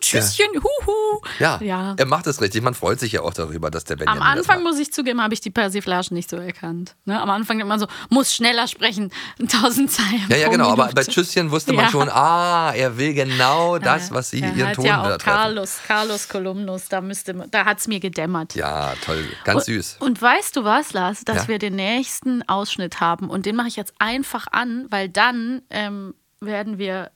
Tschüsschen, 0.00 0.46
huhu. 0.62 1.20
Ja, 1.38 1.58
Ja. 1.62 1.94
er 1.96 2.06
macht 2.06 2.26
es 2.26 2.40
richtig. 2.40 2.62
Man 2.62 2.74
freut 2.74 3.00
sich 3.00 3.12
ja 3.12 3.22
auch 3.22 3.32
darüber, 3.34 3.70
dass 3.70 3.84
der 3.84 3.94
Am 3.94 3.98
Benjamin 3.98 4.20
das 4.20 4.48
Anfang 4.48 4.62
muss 4.62 4.78
ich 4.78 4.92
zugeben, 4.92 5.22
habe 5.22 5.32
ich 5.34 5.40
die 5.40 5.50
Persiflagen 5.50 6.14
nicht 6.14 6.28
so 6.28 6.36
erkannt. 6.36 6.94
Ne? 7.04 7.20
Am 7.20 7.30
Anfang 7.30 7.56
denkt 7.58 7.68
man 7.68 7.80
so, 7.80 7.86
muss 8.10 8.34
schneller 8.34 8.68
sprechen, 8.68 9.10
tausend 9.48 9.90
Zeilen. 9.90 10.24
Ja, 10.28 10.36
ja, 10.36 10.48
genau. 10.48 10.68
Aber 10.70 10.84
Minute. 10.86 10.94
bei 10.94 11.04
Tschüsschen 11.04 11.50
wusste 11.50 11.72
man 11.72 11.86
Ja. 11.86 11.90
schon, 11.90 12.08
ah, 12.10 12.72
er 12.74 12.96
will 12.98 13.14
genau 13.14 13.78
das, 13.78 14.10
was 14.12 14.30
sie 14.30 14.40
ihren 14.40 14.68
hat 14.68 14.74
Ton 14.76 14.84
ja 14.84 15.14
auch. 15.14 15.18
Carlos, 15.18 15.78
Carlos 15.86 16.28
Kolumnus, 16.28 16.88
da 16.88 17.00
müsste 17.00 17.34
da 17.50 17.64
hat 17.64 17.78
es 17.78 17.88
mir 17.88 18.00
gedämmert. 18.00 18.54
Ja, 18.54 18.94
toll. 19.04 19.24
Ganz 19.44 19.66
süß. 19.66 19.96
Und 20.00 20.20
weißt 20.20 20.56
du 20.56 20.64
was, 20.64 20.92
Lars, 20.92 21.24
dass 21.24 21.36
Ja. 21.44 21.48
wir 21.48 21.58
den 21.58 21.76
nächsten 21.76 22.46
Ausschnitt 22.48 23.00
haben 23.00 23.30
und 23.30 23.46
den 23.46 23.56
mache 23.56 23.68
ich 23.68 23.76
jetzt 23.76 23.94
einfach 23.98 24.46
an, 24.52 24.86
weil 24.90 25.08
dann 25.08 25.53
ähm, 25.70 26.14
werden 26.40 26.78
wir. 26.78 27.10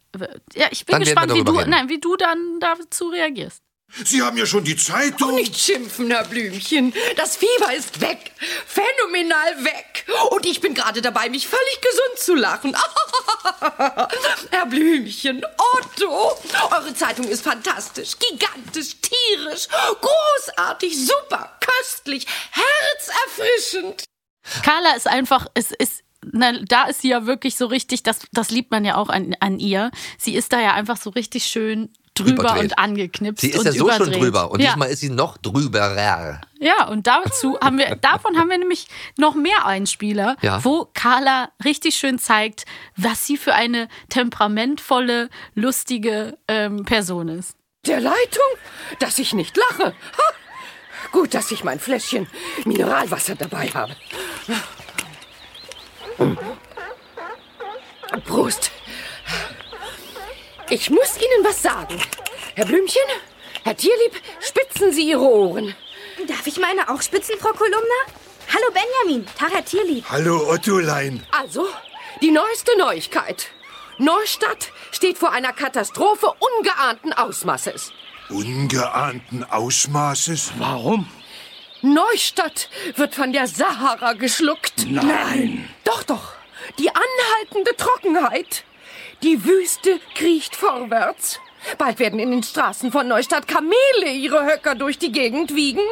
Ja, 0.54 0.68
ich 0.70 0.86
bin 0.86 0.94
Dann 0.94 1.02
gespannt, 1.02 1.34
wie 1.34 1.44
du, 1.44 1.52
nein, 1.66 1.88
wie 1.88 2.00
du 2.00 2.16
dann 2.16 2.60
dazu 2.60 3.08
reagierst. 3.08 3.62
Sie 4.04 4.22
haben 4.22 4.36
ja 4.36 4.44
schon 4.44 4.64
die 4.64 4.76
Zeitung. 4.76 5.34
Nicht 5.34 5.56
schimpfen, 5.58 6.10
Herr 6.10 6.24
Blümchen. 6.24 6.92
Das 7.16 7.36
Fieber 7.36 7.74
ist 7.74 8.00
weg. 8.00 8.32
Phänomenal 8.66 9.64
weg. 9.64 10.06
Und 10.30 10.44
ich 10.44 10.60
bin 10.60 10.74
gerade 10.74 11.00
dabei, 11.00 11.30
mich 11.30 11.48
völlig 11.48 11.80
gesund 11.80 12.18
zu 12.18 12.34
lachen. 12.34 12.76
Herr 14.50 14.66
Blümchen, 14.66 15.42
Otto, 15.74 16.36
eure 16.70 16.94
Zeitung 16.94 17.26
ist 17.28 17.42
fantastisch, 17.42 18.12
gigantisch, 18.18 18.96
tierisch, 19.00 19.68
großartig, 20.00 21.06
super, 21.06 21.58
köstlich, 21.60 22.26
herzerfrischend. 22.50 24.04
Carla 24.62 24.94
ist 24.96 25.06
einfach, 25.06 25.46
es 25.54 25.72
ist. 25.72 26.02
Na, 26.24 26.52
da 26.52 26.84
ist 26.84 27.02
sie 27.02 27.08
ja 27.10 27.26
wirklich 27.26 27.56
so 27.56 27.66
richtig, 27.66 28.02
das, 28.02 28.20
das 28.32 28.50
liebt 28.50 28.70
man 28.70 28.84
ja 28.84 28.96
auch 28.96 29.08
an, 29.08 29.34
an 29.40 29.58
ihr. 29.58 29.90
Sie 30.18 30.34
ist 30.34 30.52
da 30.52 30.60
ja 30.60 30.74
einfach 30.74 30.96
so 30.96 31.10
richtig 31.10 31.44
schön 31.44 31.90
drüber 32.14 32.42
Überdreht. 32.42 32.62
und 32.64 32.78
angeknipst. 32.78 33.40
Sie 33.40 33.50
ist 33.50 33.60
und 33.60 33.66
ja 33.66 33.72
so 33.72 33.78
schon 33.78 33.96
überdreht. 34.08 34.22
drüber. 34.22 34.50
Und 34.50 34.60
ja. 34.60 34.70
diesmal 34.70 34.88
ist 34.90 35.00
sie 35.00 35.10
noch 35.10 35.36
drüberer. 35.38 36.40
Ja, 36.58 36.88
und 36.88 37.06
dazu 37.06 37.56
haben 37.60 37.78
wir, 37.78 37.94
davon 38.00 38.36
haben 38.36 38.50
wir 38.50 38.58
nämlich 38.58 38.88
noch 39.16 39.34
mehr 39.36 39.64
Einspieler, 39.66 40.36
Ja. 40.42 40.64
wo 40.64 40.88
Carla 40.94 41.50
richtig 41.64 41.94
schön 41.94 42.18
zeigt, 42.18 42.64
was 42.96 43.24
sie 43.26 43.36
für 43.36 43.54
eine 43.54 43.86
temperamentvolle, 44.08 45.30
lustige 45.54 46.36
ähm, 46.48 46.84
Person 46.84 47.28
ist. 47.28 47.54
Der 47.86 48.00
Leitung, 48.00 48.18
dass 48.98 49.18
ich 49.20 49.32
nicht 49.34 49.56
lache. 49.56 49.86
Ha! 49.94 50.22
Gut, 51.12 51.32
dass 51.32 51.52
ich 51.52 51.62
mein 51.62 51.78
Fläschchen 51.78 52.26
Mineralwasser 52.64 53.36
dabei 53.36 53.68
habe. 53.68 53.94
Prost. 58.26 58.70
Ich 60.70 60.90
muss 60.90 61.16
Ihnen 61.16 61.44
was 61.44 61.62
sagen. 61.62 61.98
Herr 62.54 62.66
Blümchen, 62.66 63.00
Herr 63.64 63.76
Tierlieb, 63.76 64.12
spitzen 64.40 64.92
Sie 64.92 65.08
Ihre 65.08 65.20
Ohren. 65.22 65.74
Darf 66.26 66.46
ich 66.46 66.58
meine 66.58 66.88
auch 66.88 67.00
spitzen, 67.00 67.36
Frau 67.38 67.52
Kolumna? 67.52 68.00
Hallo 68.52 68.66
Benjamin, 68.72 69.26
Tag 69.38 69.52
Herr 69.52 69.64
Tierlieb. 69.64 70.04
Hallo, 70.10 70.50
Ottolein. 70.50 71.24
Also, 71.30 71.66
die 72.20 72.30
neueste 72.30 72.76
Neuigkeit. 72.78 73.50
Neustadt 73.98 74.72
steht 74.90 75.18
vor 75.18 75.32
einer 75.32 75.52
Katastrophe 75.52 76.26
ungeahnten 76.56 77.12
Ausmaßes. 77.12 77.92
Ungeahnten 78.30 79.44
Ausmaßes? 79.44 80.52
Warum? 80.58 81.08
Neustadt 81.82 82.68
wird 82.96 83.14
von 83.14 83.32
der 83.32 83.46
Sahara 83.46 84.14
geschluckt. 84.14 84.86
Nein. 84.88 85.68
Doch, 85.84 86.02
doch. 86.02 86.32
Die 86.78 86.90
anhaltende 86.90 87.76
Trockenheit. 87.76 88.64
Die 89.22 89.44
Wüste 89.44 90.00
kriecht 90.14 90.56
vorwärts. 90.56 91.40
Bald 91.76 91.98
werden 91.98 92.20
in 92.20 92.30
den 92.30 92.42
Straßen 92.42 92.92
von 92.92 93.08
Neustadt 93.08 93.48
Kamele 93.48 94.12
ihre 94.12 94.44
Höcker 94.44 94.74
durch 94.74 94.98
die 94.98 95.12
Gegend 95.12 95.54
wiegen. 95.54 95.82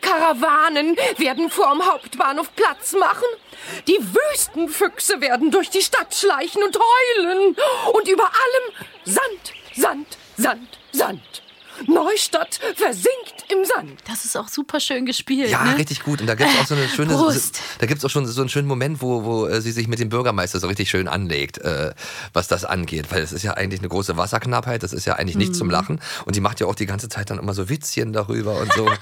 Karawanen 0.00 0.96
werden 1.16 1.50
vorm 1.50 1.84
Hauptbahnhof 1.84 2.54
Platz 2.54 2.92
machen. 2.92 3.26
Die 3.88 3.98
Wüstenfüchse 3.98 5.20
werden 5.20 5.50
durch 5.50 5.70
die 5.70 5.82
Stadt 5.82 6.14
schleichen 6.14 6.62
und 6.62 6.78
heulen. 6.78 7.56
Und 7.92 8.08
über 8.08 8.24
allem 8.24 8.86
Sand, 9.04 9.52
Sand, 9.74 10.18
Sand, 10.36 10.78
Sand. 10.92 11.42
Neustadt 11.86 12.58
versinkt 12.74 13.44
im 13.50 13.64
Sand. 13.64 14.00
Das 14.08 14.24
ist 14.24 14.36
auch 14.36 14.48
super 14.48 14.80
schön 14.80 15.06
gespielt. 15.06 15.50
Ja, 15.50 15.64
ne? 15.64 15.78
richtig 15.78 16.02
gut. 16.02 16.20
Und 16.20 16.26
da 16.26 16.34
gibt 16.34 16.50
es 16.50 16.58
auch 16.60 16.66
so 16.66 16.74
eine 16.74 16.88
schöne, 16.88 17.14
Prost. 17.14 17.60
da 17.78 17.86
gibt's 17.86 18.04
auch 18.04 18.10
schon 18.10 18.26
so 18.26 18.40
einen 18.40 18.48
schönen 18.48 18.68
Moment, 18.68 19.00
wo, 19.02 19.24
wo 19.24 19.46
äh, 19.46 19.60
sie 19.60 19.72
sich 19.72 19.88
mit 19.88 19.98
dem 19.98 20.08
Bürgermeister 20.08 20.58
so 20.60 20.66
richtig 20.68 20.90
schön 20.90 21.08
anlegt, 21.08 21.58
äh, 21.58 21.92
was 22.32 22.48
das 22.48 22.64
angeht. 22.64 23.10
Weil 23.10 23.22
es 23.22 23.32
ist 23.32 23.42
ja 23.42 23.54
eigentlich 23.54 23.80
eine 23.80 23.88
große 23.88 24.16
Wasserknappheit, 24.16 24.82
das 24.82 24.92
ist 24.92 25.04
ja 25.04 25.14
eigentlich 25.14 25.36
nicht 25.36 25.50
Mhm. 25.50 25.54
zum 25.54 25.70
Lachen. 25.70 26.00
Und 26.24 26.34
die 26.36 26.40
macht 26.40 26.60
ja 26.60 26.66
auch 26.66 26.74
die 26.74 26.86
ganze 26.86 27.08
Zeit 27.08 27.30
dann 27.30 27.38
immer 27.38 27.54
so 27.54 27.68
Witzchen 27.68 28.12
darüber 28.12 28.58
und 28.58 28.72
so. 28.72 28.86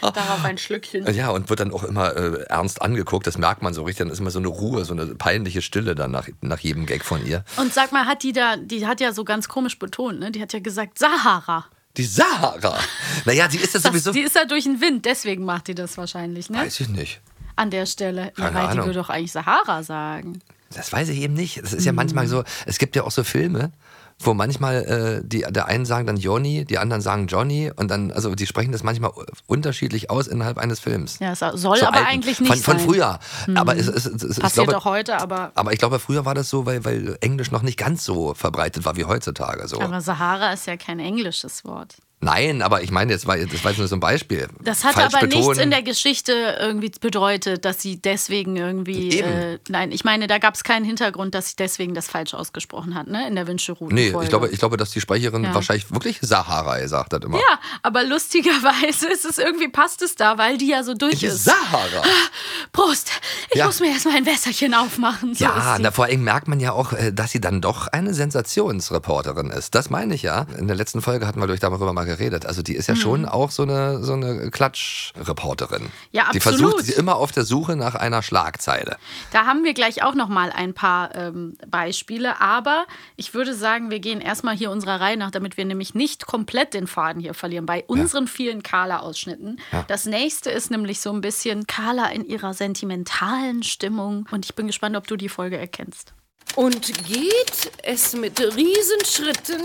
Darauf 0.00 0.44
ein 0.44 0.58
Schlückchen. 0.58 1.12
ja, 1.14 1.30
und 1.30 1.48
wird 1.50 1.60
dann 1.60 1.72
auch 1.72 1.84
immer 1.84 2.14
äh, 2.16 2.42
ernst 2.48 2.82
angeguckt. 2.82 3.26
Das 3.26 3.38
merkt 3.38 3.62
man 3.62 3.74
so 3.74 3.82
richtig. 3.82 3.98
Dann 4.06 4.10
ist 4.10 4.20
immer 4.20 4.30
so 4.30 4.38
eine 4.38 4.48
Ruhe, 4.48 4.84
so 4.84 4.92
eine 4.92 5.06
peinliche 5.14 5.62
Stille 5.62 5.94
dann 5.94 6.10
nach, 6.10 6.28
nach 6.40 6.58
jedem 6.60 6.86
Gag 6.86 7.04
von 7.04 7.24
ihr. 7.26 7.44
Und 7.56 7.72
sag 7.72 7.92
mal, 7.92 8.06
hat 8.06 8.22
die 8.22 8.32
da, 8.32 8.56
die 8.56 8.86
hat 8.86 9.00
ja 9.00 9.12
so 9.12 9.24
ganz 9.24 9.48
komisch 9.48 9.78
betont, 9.78 10.20
ne? 10.20 10.30
Die 10.30 10.40
hat 10.42 10.52
ja 10.52 10.58
gesagt 10.60 10.98
Sahara. 10.98 11.64
Die 11.96 12.04
Sahara. 12.04 12.78
Naja, 13.24 13.46
die 13.46 13.58
ist 13.58 13.74
ja 13.74 13.80
sowieso. 13.80 14.12
die 14.12 14.20
ist 14.20 14.34
ja 14.34 14.44
durch 14.44 14.64
den 14.64 14.80
Wind, 14.80 15.04
deswegen 15.04 15.44
macht 15.44 15.68
die 15.68 15.74
das 15.74 15.96
wahrscheinlich, 15.96 16.50
ne? 16.50 16.58
Weiß 16.58 16.80
ich 16.80 16.88
nicht. 16.88 17.20
An 17.56 17.70
der 17.70 17.86
Stelle. 17.86 18.32
Ja, 18.36 18.50
Keine 18.50 18.54
weil 18.54 18.74
die 18.74 18.78
würde 18.78 18.98
doch 18.98 19.10
eigentlich 19.10 19.30
Sahara 19.32 19.82
sagen. 19.84 20.40
Das 20.74 20.92
weiß 20.92 21.08
ich 21.10 21.20
eben 21.20 21.34
nicht. 21.34 21.62
Das 21.62 21.72
ist 21.72 21.84
ja 21.84 21.92
manchmal 21.92 22.26
so, 22.26 22.42
es 22.66 22.78
gibt 22.78 22.96
ja 22.96 23.04
auch 23.04 23.12
so 23.12 23.22
Filme, 23.22 23.70
wo 24.26 24.34
manchmal 24.34 25.22
äh, 25.22 25.26
die 25.26 25.44
der 25.48 25.66
einen 25.66 25.84
sagen 25.84 26.06
dann 26.06 26.16
Johnny, 26.16 26.64
die 26.64 26.78
anderen 26.78 27.02
sagen 27.02 27.26
Johnny 27.26 27.70
und 27.74 27.90
dann, 27.90 28.10
also 28.10 28.34
die 28.34 28.46
sprechen 28.46 28.72
das 28.72 28.82
manchmal 28.82 29.12
unterschiedlich 29.46 30.10
aus 30.10 30.26
innerhalb 30.26 30.58
eines 30.58 30.80
Films. 30.80 31.18
Ja, 31.18 31.32
es 31.32 31.40
soll 31.40 31.56
So 31.56 31.68
aber 31.86 31.96
alten. 31.96 32.06
eigentlich 32.06 32.40
nicht 32.40 32.48
von, 32.48 32.58
von 32.58 32.78
sein. 32.78 32.86
früher. 32.86 33.18
Hm. 33.44 33.56
Aber 33.56 33.76
es, 33.76 33.88
es, 33.88 34.06
es, 34.06 34.22
es, 34.22 34.38
Passiert 34.38 34.68
glaube, 34.68 34.78
auch 34.78 34.84
heute, 34.84 35.18
aber, 35.20 35.52
aber 35.54 35.72
ich 35.72 35.78
glaube, 35.78 35.98
früher 35.98 36.24
war 36.24 36.34
das 36.34 36.48
so, 36.50 36.66
weil, 36.66 36.84
weil 36.84 37.16
Englisch 37.20 37.50
noch 37.50 37.62
nicht 37.62 37.78
ganz 37.78 38.04
so 38.04 38.34
verbreitet 38.34 38.84
war 38.84 38.96
wie 38.96 39.04
heutzutage. 39.04 39.66
So. 39.68 39.80
aber 39.80 40.00
Sahara 40.00 40.52
ist 40.52 40.66
ja 40.66 40.76
kein 40.76 41.00
englisches 41.00 41.64
Wort. 41.64 41.96
Nein, 42.24 42.62
aber 42.62 42.82
ich 42.82 42.90
meine, 42.90 43.12
jetzt 43.12 43.26
war, 43.26 43.36
das 43.36 43.62
war 43.64 43.70
jetzt 43.70 43.78
nur 43.78 43.88
so 43.88 43.96
ein 43.96 44.00
Beispiel. 44.00 44.48
Das 44.62 44.82
hat 44.84 44.94
Falsch 44.94 45.14
aber 45.14 45.26
nichts 45.26 45.40
betonen. 45.46 45.60
in 45.60 45.70
der 45.70 45.82
Geschichte 45.82 46.32
irgendwie 46.60 46.90
bedeutet, 47.00 47.64
dass 47.64 47.80
sie 47.82 47.96
deswegen 48.00 48.56
irgendwie. 48.56 49.20
Äh, 49.20 49.58
nein, 49.68 49.92
ich 49.92 50.04
meine, 50.04 50.26
da 50.26 50.38
gab 50.38 50.54
es 50.54 50.64
keinen 50.64 50.84
Hintergrund, 50.84 51.34
dass 51.34 51.50
sie 51.50 51.56
deswegen 51.58 51.94
das 51.94 52.08
falsch 52.08 52.34
ausgesprochen 52.34 52.94
hat, 52.94 53.06
ne? 53.08 53.28
In 53.28 53.34
der 53.34 53.46
Wünschelrute. 53.46 53.94
Nee, 53.94 54.14
ich 54.22 54.28
glaube, 54.28 54.48
ich 54.48 54.58
glaube, 54.58 54.76
dass 54.76 54.90
die 54.90 55.00
Sprecherin 55.00 55.44
Ja. 55.44 55.54
wahrscheinlich 55.54 55.90
wirklich 55.92 56.18
Sahara 56.22 56.78
gesagt 56.78 57.12
hat 57.12 57.24
immer. 57.24 57.36
Ja, 57.38 57.58
aber 57.82 58.04
lustigerweise 58.04 59.08
ist 59.12 59.24
es 59.24 59.38
irgendwie 59.38 59.68
passt 59.68 60.02
es 60.02 60.14
da, 60.14 60.38
weil 60.38 60.56
die 60.58 60.68
ja 60.68 60.82
so 60.82 60.94
durch 60.94 61.18
Die 61.20 61.26
ist. 61.26 61.44
Sahara. 61.44 62.02
Prost! 62.72 63.10
Ich 63.50 63.58
Ja. 63.58 63.66
muss 63.66 63.80
mir 63.80 63.88
erstmal 63.90 64.16
ein 64.16 64.26
Wässerchen 64.26 64.74
aufmachen. 64.74 65.34
So 65.34 65.44
Ja, 65.44 65.76
na, 65.78 65.90
vor 65.90 66.06
allem 66.06 66.24
merkt 66.24 66.48
man 66.48 66.60
ja 66.60 66.72
auch, 66.72 66.92
äh, 66.92 67.12
dass 67.12 67.30
sie 67.32 67.40
dann 67.40 67.60
doch 67.60 67.88
eine 67.88 68.14
Sensationsreporterin 68.14 69.50
ist. 69.50 69.74
Das 69.74 69.90
meine 69.90 70.14
ich 70.14 70.22
ja. 70.22 70.46
In 70.58 70.66
der 70.66 70.76
letzten 70.76 71.02
Folge 71.02 71.26
hatten 71.26 71.40
wir 71.40 71.46
durch 71.46 71.60
darüber 71.60 71.92
mal 71.92 72.04
geredet. 72.16 72.46
Also 72.46 72.62
die 72.62 72.74
ist 72.74 72.88
ja 72.88 72.96
schon 72.96 73.26
auch 73.26 73.50
so 73.50 73.62
eine, 73.62 74.02
so 74.02 74.12
eine 74.12 74.50
Klatschreporterin. 74.50 75.90
Ja, 76.12 76.30
Die 76.32 76.38
absolut. 76.38 76.60
versucht 76.60 76.84
sie 76.84 76.92
immer 76.92 77.16
auf 77.16 77.32
der 77.32 77.44
Suche 77.44 77.76
nach 77.76 77.94
einer 77.94 78.22
Schlagzeile. 78.22 78.96
Da 79.32 79.46
haben 79.46 79.64
wir 79.64 79.74
gleich 79.74 80.02
auch 80.02 80.14
noch 80.14 80.28
mal 80.28 80.50
ein 80.50 80.74
paar 80.74 81.14
ähm, 81.14 81.56
Beispiele, 81.68 82.40
aber 82.40 82.86
ich 83.16 83.34
würde 83.34 83.54
sagen, 83.54 83.90
wir 83.90 84.00
gehen 84.00 84.20
erstmal 84.20 84.56
hier 84.56 84.70
unserer 84.70 85.00
Reihe 85.00 85.16
nach, 85.16 85.30
damit 85.30 85.56
wir 85.56 85.64
nämlich 85.64 85.94
nicht 85.94 86.26
komplett 86.26 86.74
den 86.74 86.86
Faden 86.86 87.20
hier 87.20 87.34
verlieren 87.34 87.66
bei 87.66 87.84
unseren 87.86 88.26
vielen 88.26 88.62
Carla-Ausschnitten. 88.62 89.60
Ja. 89.72 89.84
Das 89.88 90.06
nächste 90.06 90.50
ist 90.50 90.70
nämlich 90.70 91.00
so 91.00 91.12
ein 91.12 91.20
bisschen 91.20 91.66
Carla 91.66 92.06
in 92.10 92.24
ihrer 92.24 92.54
sentimentalen 92.54 93.62
Stimmung 93.62 94.26
und 94.30 94.44
ich 94.44 94.54
bin 94.54 94.66
gespannt, 94.66 94.96
ob 94.96 95.06
du 95.06 95.16
die 95.16 95.28
Folge 95.28 95.58
erkennst. 95.58 96.14
Und 96.56 97.06
geht 97.06 97.72
es 97.82 98.12
mit 98.12 98.40
Riesenschritten 98.40 99.62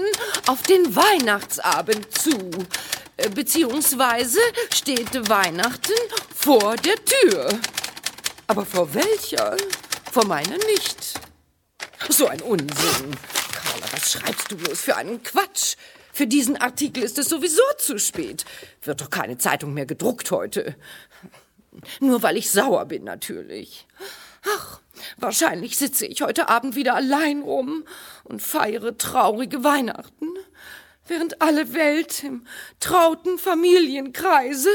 auf 0.47 0.63
den 0.63 0.95
Weihnachtsabend 0.95 2.17
zu. 2.17 2.49
Äh, 3.17 3.29
Beziehungsweise 3.29 4.39
steht 4.73 5.29
Weihnachten 5.29 5.93
vor 6.35 6.75
der 6.77 6.95
Tür. 7.05 7.59
Aber 8.47 8.65
vor 8.65 8.93
welcher? 8.93 9.55
Vor 10.11 10.25
meiner 10.25 10.57
nicht. 10.57 11.13
So 12.09 12.27
ein 12.27 12.41
Unsinn. 12.41 12.67
Carla, 13.53 13.85
was 13.91 14.11
schreibst 14.13 14.51
du 14.51 14.57
bloß 14.57 14.81
für 14.81 14.95
einen 14.95 15.21
Quatsch? 15.21 15.75
Für 16.11 16.25
diesen 16.25 16.57
Artikel 16.57 17.03
ist 17.03 17.17
es 17.17 17.29
sowieso 17.29 17.61
zu 17.77 17.99
spät. 17.99 18.45
Wird 18.81 19.01
doch 19.01 19.09
keine 19.09 19.37
Zeitung 19.37 19.73
mehr 19.73 19.85
gedruckt 19.85 20.31
heute. 20.31 20.75
Nur 21.99 22.23
weil 22.23 22.37
ich 22.37 22.49
sauer 22.49 22.85
bin, 22.85 23.03
natürlich. 23.03 23.85
Ach, 24.57 24.79
wahrscheinlich 25.17 25.77
sitze 25.77 26.05
ich 26.05 26.21
heute 26.21 26.49
Abend 26.49 26.75
wieder 26.75 26.95
allein 26.95 27.41
rum 27.41 27.85
und 28.23 28.41
feiere 28.41 28.97
traurige 28.97 29.63
Weihnachten, 29.63 30.27
während 31.07 31.41
alle 31.41 31.73
Welt 31.73 32.23
im 32.23 32.45
trauten 32.79 33.37
Familienkreise. 33.37 34.69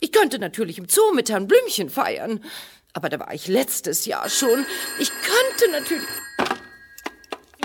Ich 0.00 0.12
könnte 0.12 0.38
natürlich 0.38 0.78
im 0.78 0.88
Zoo 0.88 1.12
mit 1.14 1.30
Herrn 1.30 1.46
Blümchen 1.46 1.90
feiern, 1.90 2.44
aber 2.92 3.08
da 3.08 3.18
war 3.20 3.34
ich 3.34 3.46
letztes 3.48 4.06
Jahr 4.06 4.28
schon. 4.28 4.64
Ich 4.98 5.10
könnte 5.10 5.70
natürlich. 5.70 6.08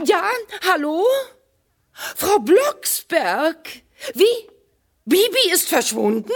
Ja, 0.05 0.29
hallo? 0.67 1.05
Frau 1.93 2.39
Blocksberg? 2.39 3.57
Wie? 4.13 4.50
Bibi 5.11 5.51
ist 5.53 5.69
verschwunden? 5.69 6.31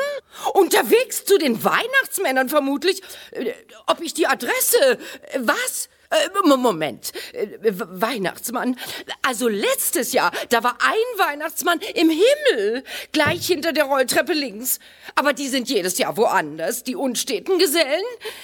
Unterwegs 0.53 1.23
zu 1.25 1.37
den 1.37 1.63
Weihnachtsmännern 1.63 2.49
vermutlich? 2.49 3.01
Äh, 3.31 3.53
Ob 3.87 4.01
ich 4.01 4.13
die 4.13 4.27
Adresse... 4.27 4.97
äh, 5.31 5.39
Was? 5.39 5.89
Äh, 6.11 6.29
Mo- 6.43 6.57
Moment. 6.57 7.11
Weihnachtsmann. 7.33 8.77
Also 9.23 9.47
letztes 9.47 10.13
Jahr, 10.13 10.31
da 10.49 10.63
war 10.63 10.77
ein 10.81 11.19
Weihnachtsmann 11.27 11.79
im 11.95 12.09
Himmel, 12.11 12.83
gleich 13.11 13.47
hinter 13.47 13.71
der 13.73 13.85
Rolltreppe 13.85 14.33
links. 14.33 14.79
Aber 15.15 15.33
die 15.33 15.47
sind 15.47 15.67
jedes 15.69 15.97
Jahr 15.97 16.15
woanders, 16.17 16.83
die 16.83 16.95
unsteten 16.95 17.57
Gesellen. 17.57 18.03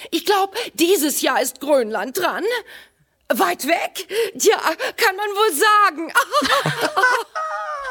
Ich 0.09 0.25
glaube, 0.25 0.57
dieses 0.73 1.21
Jahr 1.21 1.39
ist 1.41 1.59
Grönland 1.59 2.17
dran. 2.17 2.43
Weit 3.33 3.67
weg? 3.67 4.07
Tja, 4.39 4.57
kann 4.97 5.15
man 5.15 5.29
wohl 5.29 5.53
sagen. 5.53 6.13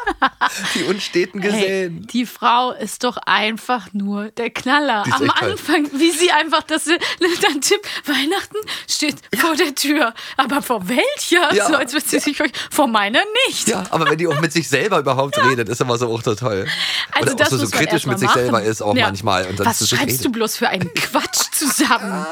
Die 0.74 0.82
unsteten 0.84 1.40
Hey, 1.42 1.50
Gesellen. 1.52 2.06
die 2.08 2.26
Frau 2.26 2.72
ist 2.72 3.04
doch 3.04 3.16
einfach 3.18 3.88
nur 3.92 4.30
der 4.30 4.50
Knaller. 4.50 5.04
Am. 5.12 5.30
Anfang, 5.30 5.88
wie 5.94 6.10
sie 6.10 6.30
einfach 6.32 6.62
das 6.62 6.84
dann 6.84 7.60
tippt, 7.60 7.86
Weihnachten 8.08 8.56
steht 8.88 9.16
vor 9.36 9.54
der 9.56 9.74
Tür. 9.74 10.12
Aber 10.36 10.62
vor 10.62 10.88
welcher? 10.88 11.54
Ja. 11.54 11.66
So 11.68 11.74
als 11.76 11.92
würde 11.92 12.06
sie 12.08 12.18
sich 12.18 12.42
vor 12.70 12.88
meiner 12.88 13.20
nicht. 13.46 13.68
Ja, 13.68 13.84
aber 13.90 14.10
wenn 14.10 14.18
die 14.18 14.26
auch 14.26 14.40
mit 14.40 14.52
sich 14.52 14.68
selber 14.68 14.98
überhaupt 14.98 15.38
redet, 15.44 15.68
ist 15.68 15.80
immer 15.80 15.96
so 15.98 16.12
auch 16.12 16.22
so 16.22 16.34
toll. 16.34 16.66
Also 17.12 17.22
Oder 17.22 17.32
auch 17.34 17.38
das 17.38 17.50
so, 17.50 17.56
so 17.58 17.62
man 17.64 17.70
kritisch 17.72 18.06
mit 18.06 18.18
sich 18.18 18.28
machen. 18.28 18.40
selber 18.40 18.62
ist 18.62 18.82
auch 18.82 18.94
Ja. 18.96 19.06
manchmal. 19.06 19.46
Und 19.46 19.58
dann 19.60 19.66
Was 19.66 19.76
ist 19.80 19.82
es 19.82 19.90
so 19.90 19.96
schreibst 19.96 20.24
du 20.24 20.30
bloß 20.32 20.56
für 20.56 20.68
einen 20.68 20.92
Quatsch 20.94 21.42
zusammen? 21.52 22.26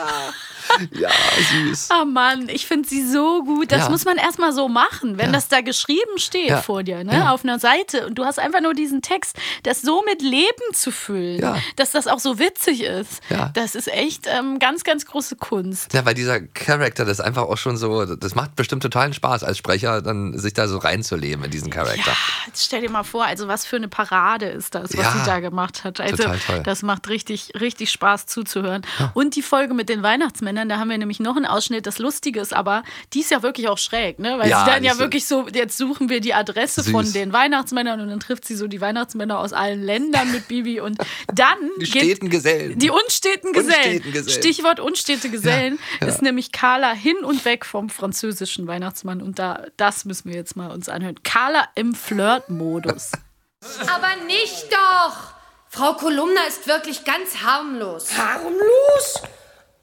Ja, 0.92 1.10
süß. 1.50 1.88
Oh 2.00 2.04
Mann, 2.04 2.48
ich 2.48 2.66
finde 2.66 2.88
sie 2.88 3.06
so 3.06 3.42
gut. 3.44 3.70
Das 3.72 3.84
Ja. 3.84 3.88
muss 3.90 4.04
man 4.04 4.16
erstmal 4.16 4.52
so 4.52 4.68
machen, 4.68 5.18
wenn 5.18 5.26
Ja. 5.26 5.32
das 5.32 5.48
da 5.48 5.60
geschrieben 5.60 6.18
steht 6.18 6.48
Ja. 6.48 6.62
vor 6.62 6.82
dir, 6.82 7.04
ne? 7.04 7.30
Auf 7.30 7.44
einer 7.44 7.58
Seite. 7.58 8.06
Und 8.06 8.16
du 8.16 8.24
hast 8.24 8.38
einfach 8.38 8.60
nur 8.60 8.74
diesen 8.74 9.02
Text, 9.02 9.36
das 9.62 9.82
so 9.82 10.02
mit 10.04 10.22
Leben 10.22 10.46
zu 10.72 10.90
füllen, 10.90 11.40
Ja. 11.40 11.56
dass 11.76 11.92
das 11.92 12.06
auch 12.06 12.18
so 12.18 12.38
witzig 12.38 12.82
ist. 12.82 13.20
Ja. 13.30 13.50
Das 13.54 13.74
ist 13.74 13.88
echt 13.88 14.26
ähm, 14.26 14.58
ganz, 14.58 14.84
ganz 14.84 15.06
große 15.06 15.36
Kunst. 15.36 15.92
Ja, 15.94 16.04
weil 16.04 16.14
dieser 16.14 16.40
Charakter, 16.40 17.04
das 17.04 17.18
ist 17.18 17.24
einfach 17.24 17.42
auch 17.42 17.58
schon 17.58 17.76
so, 17.76 18.04
das 18.16 18.34
macht 18.34 18.56
bestimmt 18.56 18.82
totalen 18.82 19.12
Spaß 19.14 19.44
als 19.44 19.58
Sprecher, 19.58 20.02
dann 20.02 20.36
sich 20.38 20.54
da 20.54 20.68
so 20.68 20.78
reinzuleben 20.78 21.44
in 21.44 21.50
diesen 21.50 21.70
Charakter. 21.70 22.10
Ja, 22.10 22.16
jetzt 22.46 22.64
stell 22.64 22.80
dir 22.80 22.90
mal 22.90 23.04
vor, 23.04 23.24
also 23.24 23.46
was 23.48 23.64
für 23.66 23.76
eine 23.76 23.88
Parade 23.88 24.46
ist 24.46 24.74
das, 24.74 24.96
was 24.96 25.12
sie 25.12 25.22
da 25.26 25.40
gemacht 25.40 25.84
hat. 25.84 26.00
Also 26.00 26.16
Total 26.16 26.38
toll. 26.38 26.62
das 26.64 26.82
macht 26.82 27.08
richtig, 27.08 27.52
richtig 27.60 27.90
Spaß 27.90 28.26
zuzuhören. 28.26 28.82
Und 29.14 29.36
die 29.36 29.42
Folge 29.42 29.74
mit 29.74 29.88
den 29.88 30.02
Weihnachtsmännern, 30.02 30.57
da 30.66 30.78
haben 30.78 30.88
wir 30.90 30.96
nämlich 30.98 31.20
noch 31.20 31.36
einen 31.36 31.44
Ausschnitt. 31.46 31.86
Das 31.86 31.98
Lustige 31.98 32.40
ist 32.40 32.54
aber, 32.54 32.82
die 33.12 33.20
ist 33.20 33.30
ja 33.30 33.42
wirklich 33.42 33.68
auch 33.68 33.78
schräg, 33.78 34.18
ne? 34.18 34.38
Weil 34.38 34.48
Ja, 34.48 34.64
sie 34.64 34.70
dann 34.70 34.84
ja 34.84 34.98
wirklich 34.98 35.26
so, 35.26 35.46
jetzt 35.48 35.76
suchen 35.76 36.08
wir 36.08 36.20
die 36.20 36.32
Adresse 36.34 36.82
Süß. 36.82 36.90
von 36.92 37.12
den 37.12 37.32
Weihnachtsmännern 37.32 38.00
und 38.00 38.08
dann 38.08 38.20
trifft 38.20 38.46
sie 38.46 38.56
so 38.56 38.66
die 38.66 38.80
Weihnachtsmänner 38.80 39.38
aus 39.38 39.52
allen 39.52 39.82
Ländern 39.82 40.32
mit 40.32 40.48
Bibi 40.48 40.80
und 40.80 40.98
dann 41.34 41.58
Die 41.80 41.84
geht- 41.84 42.02
steten 42.02 42.30
Gesellen. 42.30 42.78
die 42.78 42.90
unsteten 42.90 43.52
Gesellen. 43.52 43.76
Unsteten 43.98 44.12
Gesellen. 44.12 44.28
Stichwort 44.42 44.80
unstete 44.80 45.28
Gesellen 45.28 45.78
Ja, 46.00 46.06
ja. 46.06 46.12
ist 46.14 46.22
nämlich 46.22 46.52
Carla 46.52 46.92
hin 46.92 47.16
und 47.24 47.44
weg 47.44 47.66
vom 47.66 47.90
französischen 47.90 48.66
Weihnachtsmann. 48.66 49.20
Und 49.20 49.38
da, 49.38 49.64
das 49.76 50.04
müssen 50.04 50.30
wir 50.30 50.36
jetzt 50.36 50.56
mal 50.56 50.70
uns 50.70 50.88
anhören. 50.88 51.22
Carla 51.22 51.68
im 51.74 51.94
Flirt-Modus. 51.94 53.12
Aber 53.92 54.24
nicht 54.26 54.66
doch! 54.70 55.34
Frau 55.70 55.92
Kolumna 55.94 56.40
ist 56.48 56.66
wirklich 56.66 57.04
ganz 57.04 57.42
harmlos. 57.44 58.16
Harmlos? 58.16 59.22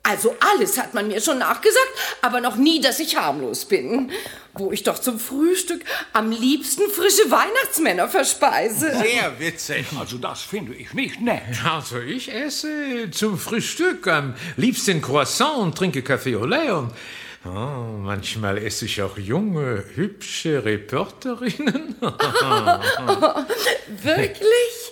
Also 0.08 0.36
alles 0.40 0.78
hat 0.78 0.94
man 0.94 1.08
mir 1.08 1.20
schon 1.20 1.40
nachgesagt, 1.40 1.94
aber 2.22 2.40
noch 2.40 2.58
nie, 2.58 2.80
dass 2.80 3.00
ich 3.00 3.18
harmlos 3.18 3.66
bin. 3.66 4.12
Wo 4.54 4.72
ich 4.72 4.84
doch 4.84 5.00
zum 5.00 5.20
Frühstück 5.20 5.82
am 6.14 6.32
liebsten 6.32 6.90
frische 6.90 7.30
Weihnachtsmänner 7.30 8.08
verspeise. 8.08 8.92
Sehr 8.92 9.38
witzig. 9.40 9.86
Also 10.00 10.18
das 10.18 10.44
finde 10.44 10.76
ich 10.76 10.94
nicht 10.94 11.20
nett. 11.20 11.42
Also 11.70 12.00
ich 12.00 12.32
esse 12.32 13.10
zum 13.12 13.38
Frühstück 13.38 14.08
am 14.08 14.36
liebsten 14.56 15.02
Croissant 15.02 15.58
und 15.58 15.78
trinke 15.78 16.04
Kaffee 16.04 16.36
au 16.36 16.46
lait 16.46 16.72
und 16.72 16.92
Oh, 17.48 18.00
manchmal 18.02 18.58
esse 18.58 18.86
ich 18.86 19.04
auch 19.04 19.20
junge, 19.20 19.84
hübsche 19.94 20.66
Reporterinnen. 20.66 21.96
Wirklich? 24.02 24.92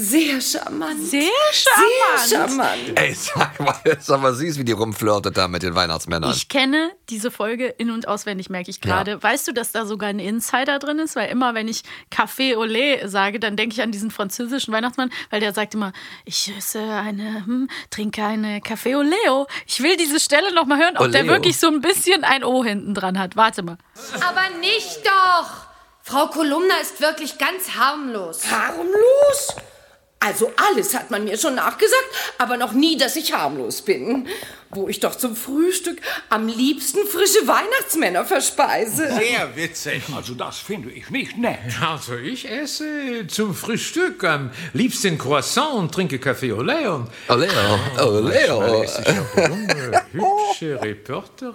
Sehr 0.00 0.40
charmant. 0.40 1.00
Sehr 1.02 1.22
charmant. 1.52 2.28
Sehr 2.28 2.38
charmant. 2.38 2.92
Ey, 2.94 3.12
sag 3.14 3.58
mal, 3.58 3.74
ist 3.84 4.08
aber 4.08 4.32
süß, 4.32 4.56
wie 4.56 4.64
die 4.64 4.70
rumflirtet 4.70 5.36
da 5.36 5.48
mit 5.48 5.64
den 5.64 5.74
Weihnachtsmännern. 5.74 6.30
Ich 6.30 6.48
kenne 6.48 6.92
diese 7.08 7.32
Folge 7.32 7.66
in- 7.66 7.90
und 7.90 8.06
auswendig, 8.06 8.48
merke 8.48 8.70
ich 8.70 8.80
gerade. 8.80 9.10
Ja. 9.10 9.22
Weißt 9.24 9.48
du, 9.48 9.52
dass 9.52 9.72
da 9.72 9.86
sogar 9.86 10.10
ein 10.10 10.20
Insider 10.20 10.78
drin 10.78 11.00
ist? 11.00 11.16
Weil 11.16 11.30
immer, 11.30 11.54
wenn 11.54 11.66
ich 11.66 11.82
Café 12.12 12.56
au 12.56 12.62
lait 12.62 13.10
sage, 13.10 13.40
dann 13.40 13.56
denke 13.56 13.74
ich 13.74 13.82
an 13.82 13.90
diesen 13.90 14.12
französischen 14.12 14.72
Weihnachtsmann, 14.72 15.10
weil 15.30 15.40
der 15.40 15.52
sagt 15.52 15.74
immer, 15.74 15.92
ich 16.24 16.52
esse 16.56 16.80
eine, 16.80 17.44
hm, 17.44 17.68
trinke 17.90 18.24
eine 18.24 18.60
Café 18.60 18.96
au 18.96 19.02
lait. 19.02 19.48
Ich 19.66 19.82
will 19.82 19.96
diese 19.96 20.20
Stelle 20.20 20.54
noch 20.54 20.66
mal 20.66 20.78
hören, 20.78 20.96
ob 20.96 21.10
der 21.10 21.22
Oleo. 21.22 21.32
wirklich 21.32 21.58
so 21.58 21.66
ein 21.66 21.80
bisschen 21.80 22.22
ein 22.22 22.44
O 22.44 22.62
hinten 22.62 22.94
dran 22.94 23.18
hat. 23.18 23.34
Warte 23.34 23.64
mal. 23.64 23.78
Aber 24.20 24.58
nicht 24.60 25.00
doch! 25.04 25.66
Frau 26.04 26.28
Kolumna 26.28 26.74
ist 26.80 27.00
wirklich 27.00 27.36
ganz 27.36 27.74
harmlos. 27.76 28.48
Harmlos? 28.48 29.56
Also 30.20 30.52
alles 30.70 30.94
hat 30.94 31.10
man 31.10 31.24
mir 31.24 31.38
schon 31.38 31.54
nachgesagt, 31.54 32.08
aber 32.38 32.56
noch 32.56 32.72
nie, 32.72 32.96
dass 32.96 33.14
ich 33.16 33.32
harmlos 33.34 33.82
bin. 33.82 34.26
Wo 34.70 34.86
ich 34.86 35.00
doch 35.00 35.14
zum 35.14 35.34
Frühstück 35.34 35.98
am 36.28 36.46
liebsten 36.46 36.98
frische 37.06 37.46
Weihnachtsmänner 37.46 38.26
verspeise. 38.26 39.08
Sehr 39.14 39.56
witzig. 39.56 40.02
Also 40.14 40.34
das 40.34 40.58
finde 40.58 40.90
ich 40.90 41.08
nicht 41.08 41.38
nett. 41.38 41.58
Also 41.80 42.16
ich 42.16 42.46
esse 42.50 43.26
zum 43.28 43.54
Frühstück 43.54 44.24
am 44.24 44.50
liebsten 44.74 45.16
Croissant 45.16 45.72
und 45.72 45.94
trinke 45.94 46.18
Kaffee 46.18 46.52
au 46.52 46.60
lait. 46.60 46.86
Und 46.86 47.08
Oleo, 47.28 47.48
Oleo. 48.00 48.60
manchmal 48.60 48.84
esse 48.84 49.02
ich 49.02 49.08
auch 49.08 49.48
junge, 49.48 50.02
hübsche 50.12 50.82
Reporterinnen. 50.82 51.54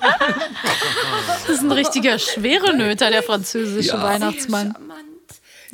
Das 1.45 1.49
ist 1.49 1.61
ein 1.61 1.71
richtiger 1.71 2.17
schwere 2.17 2.75
Nöter, 2.75 3.11
der 3.11 3.21
französische 3.21 3.89
Ja. 3.89 4.01
Weihnachtsmann. 4.03 4.75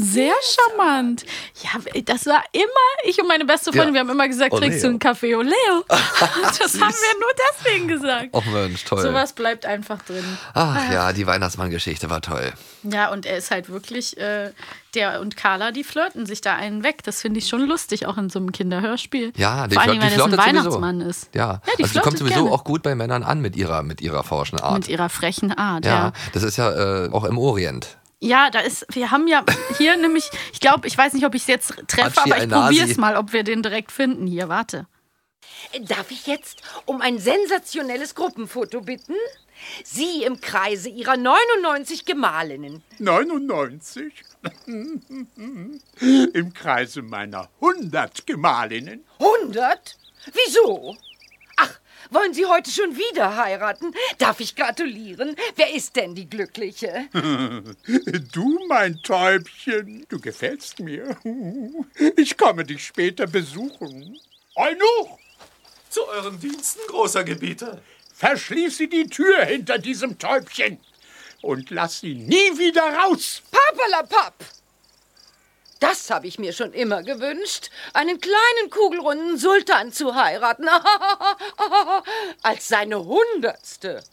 Sehr 0.01 0.31
charmant. 0.41 1.25
Ja, 1.61 1.71
das 2.05 2.25
war 2.25 2.41
immer, 2.53 2.63
ich 3.03 3.19
und 3.21 3.27
meine 3.27 3.43
beste 3.43 3.73
Freundin, 3.73 3.89
Ja. 3.89 3.93
wir 3.95 3.99
haben 3.99 4.09
immer 4.11 4.29
gesagt, 4.29 4.53
Oleo. 4.53 4.61
trinkst 4.67 4.83
du 4.83 4.87
einen 4.87 4.99
Kaffee 4.99 5.35
Oleo? 5.35 5.51
Das 5.89 6.73
haben 6.79 6.93
wir 6.93 7.19
nur 7.19 7.31
deswegen 7.53 7.87
gesagt. 7.89 8.29
Oh 8.31 8.41
Mensch, 8.51 8.85
toll. 8.85 9.01
Sowas 9.01 9.33
bleibt 9.33 9.65
einfach 9.65 10.01
drin. 10.03 10.23
Ach 10.53 10.91
ja, 10.91 11.11
die 11.13 11.27
Weihnachtsmann-Geschichte 11.27 12.09
war 12.09 12.21
toll. 12.21 12.53
Ja, 12.83 13.11
und 13.11 13.25
er 13.25 13.37
ist 13.37 13.51
halt 13.51 13.69
wirklich, 13.69 14.17
äh, 14.17 14.51
der 14.95 15.19
und 15.19 15.35
Carla, 15.37 15.71
die 15.71 15.83
flirten 15.83 16.25
sich 16.25 16.39
da 16.41 16.55
einen 16.55 16.83
weg. 16.83 17.03
Das 17.03 17.21
finde 17.21 17.39
ich 17.39 17.47
schon 17.49 17.67
lustig, 17.67 18.05
auch 18.07 18.17
in 18.17 18.29
so 18.29 18.39
einem 18.39 18.51
Kinderhörspiel. 18.53 19.33
Ja, 19.35 19.67
die, 19.67 19.75
Vor 19.75 19.83
allem, 19.83 19.93
die 19.93 19.99
wenn 20.01 20.07
es 20.07 20.13
ein 20.13 20.19
flirtet 20.29 20.39
sowieso. 20.39 20.57
Weihnachtsmann 20.57 21.01
ist. 21.01 21.29
Ja, 21.35 21.39
Ja, 21.39 21.61
die 21.77 21.83
also 21.83 21.93
die 21.95 21.99
kommt 21.99 22.17
sowieso 22.17 22.43
gerne. 22.43 22.51
auch 22.55 22.63
gut 22.63 22.81
bei 22.83 22.95
Männern 22.95 23.23
an 23.23 23.41
mit 23.41 23.55
ihrer, 23.57 23.83
mit 23.83 23.99
ihrer 24.01 24.23
forschen 24.23 24.59
Art. 24.61 24.73
Mit 24.75 24.87
ihrer 24.87 25.09
frechen 25.09 25.51
Art, 25.51 25.85
ja, 25.85 25.91
ja. 25.91 26.13
das 26.33 26.43
ist 26.43 26.57
ja 26.57 27.05
äh, 27.05 27.09
auch 27.11 27.25
im 27.25 27.37
Orient. 27.37 27.97
Ja, 28.21 28.49
da 28.49 28.59
ist, 28.59 28.85
wir 28.89 29.11
haben 29.11 29.27
ja 29.27 29.45
hier 29.77 29.95
nämlich, 29.97 30.29
ich 30.53 30.59
glaube, 30.59 30.87
ich 30.87 30.97
weiß 30.97 31.13
nicht, 31.13 31.25
ob 31.25 31.35
ich 31.35 31.43
es 31.43 31.47
jetzt 31.47 31.73
treffe, 31.87 32.21
Hatschi 32.21 32.33
aber 32.33 32.43
ich 32.43 32.49
probiere 32.49 32.89
es 32.89 32.97
mal, 32.97 33.15
ob 33.15 33.33
wir 33.33 33.43
den 33.43 33.63
direkt 33.63 33.91
finden. 33.91 34.27
Hier, 34.27 34.49
warte. 34.49 34.87
Darf 35.81 36.11
ich 36.11 36.27
jetzt 36.27 36.61
um 36.85 37.01
ein 37.01 37.19
sensationelles 37.19 38.15
Gruppenfoto 38.15 38.81
bitten? 38.81 39.15
Sie 39.83 40.23
im 40.23 40.39
Kreise 40.39 40.89
Ihrer 40.89 41.17
99 41.17 42.05
Gemahlinnen. 42.05 42.81
99? 42.97 44.13
Im 46.33 46.53
Kreise 46.53 47.01
meiner 47.01 47.49
100 47.59 48.25
Gemahlinnen. 48.25 49.03
100? 49.19 49.97
Wieso? 50.33 50.95
Wollen 52.09 52.33
Sie 52.33 52.45
heute 52.45 52.71
schon 52.71 52.95
wieder 52.97 53.35
heiraten? 53.35 53.93
Darf 54.17 54.39
ich 54.39 54.55
gratulieren? 54.55 55.35
Wer 55.55 55.73
ist 55.73 55.95
denn 55.95 56.15
die 56.15 56.29
Glückliche? 56.29 57.07
Du, 58.31 58.59
mein 58.67 59.01
Täubchen, 59.03 60.05
du 60.09 60.19
gefällst 60.19 60.79
mir. 60.79 61.17
Ich 62.15 62.37
komme 62.37 62.63
dich 62.63 62.85
später 62.85 63.27
besuchen. 63.27 64.19
Eunuch! 64.55 65.19
Zu 65.89 66.07
euren 66.07 66.39
Diensten, 66.39 66.79
großer 66.87 67.23
Gebieter. 67.23 67.81
Verschließe 68.13 68.87
die 68.87 69.07
Tür 69.07 69.45
hinter 69.45 69.77
diesem 69.77 70.17
Täubchen 70.19 70.79
und 71.41 71.69
lass 71.69 72.01
sie 72.01 72.15
nie 72.15 72.57
wieder 72.57 72.83
raus. 72.83 73.41
Papalapap! 73.51 74.33
Das 75.79 76.09
habe 76.09 76.27
ich 76.27 76.37
mir 76.39 76.51
schon 76.53 76.73
immer 76.73 77.03
gewünscht, 77.03 77.69
einen 77.93 78.19
kleinen 78.19 78.69
kugelrunden 78.69 79.37
Sultan 79.37 79.93
zu 79.93 80.13
heiraten, 80.15 80.67
als 82.43 82.67
seine 82.67 83.03
Hundertste. 83.05 84.03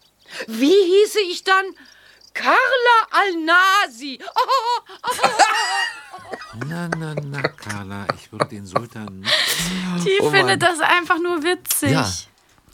Wie 0.47 0.71
hieße 0.71 1.21
ich 1.21 1.43
dann? 1.45 1.65
Carla 2.35 2.57
Al-Nasi. 3.11 4.19
Na, 6.69 6.89
na, 6.97 7.15
na, 7.23 7.43
Carla, 7.43 8.07
ich 8.17 8.33
würde 8.33 8.47
den 8.47 8.67
Sultan 8.67 9.21
nicht. 9.21 9.33
Die 10.05 10.19
Oh 10.21 10.31
findet 10.31 10.61
Mann. 10.61 10.71
das 10.77 10.81
einfach 10.81 11.19
nur 11.19 11.43
witzig. 11.43 11.91
Ja. 11.91 12.11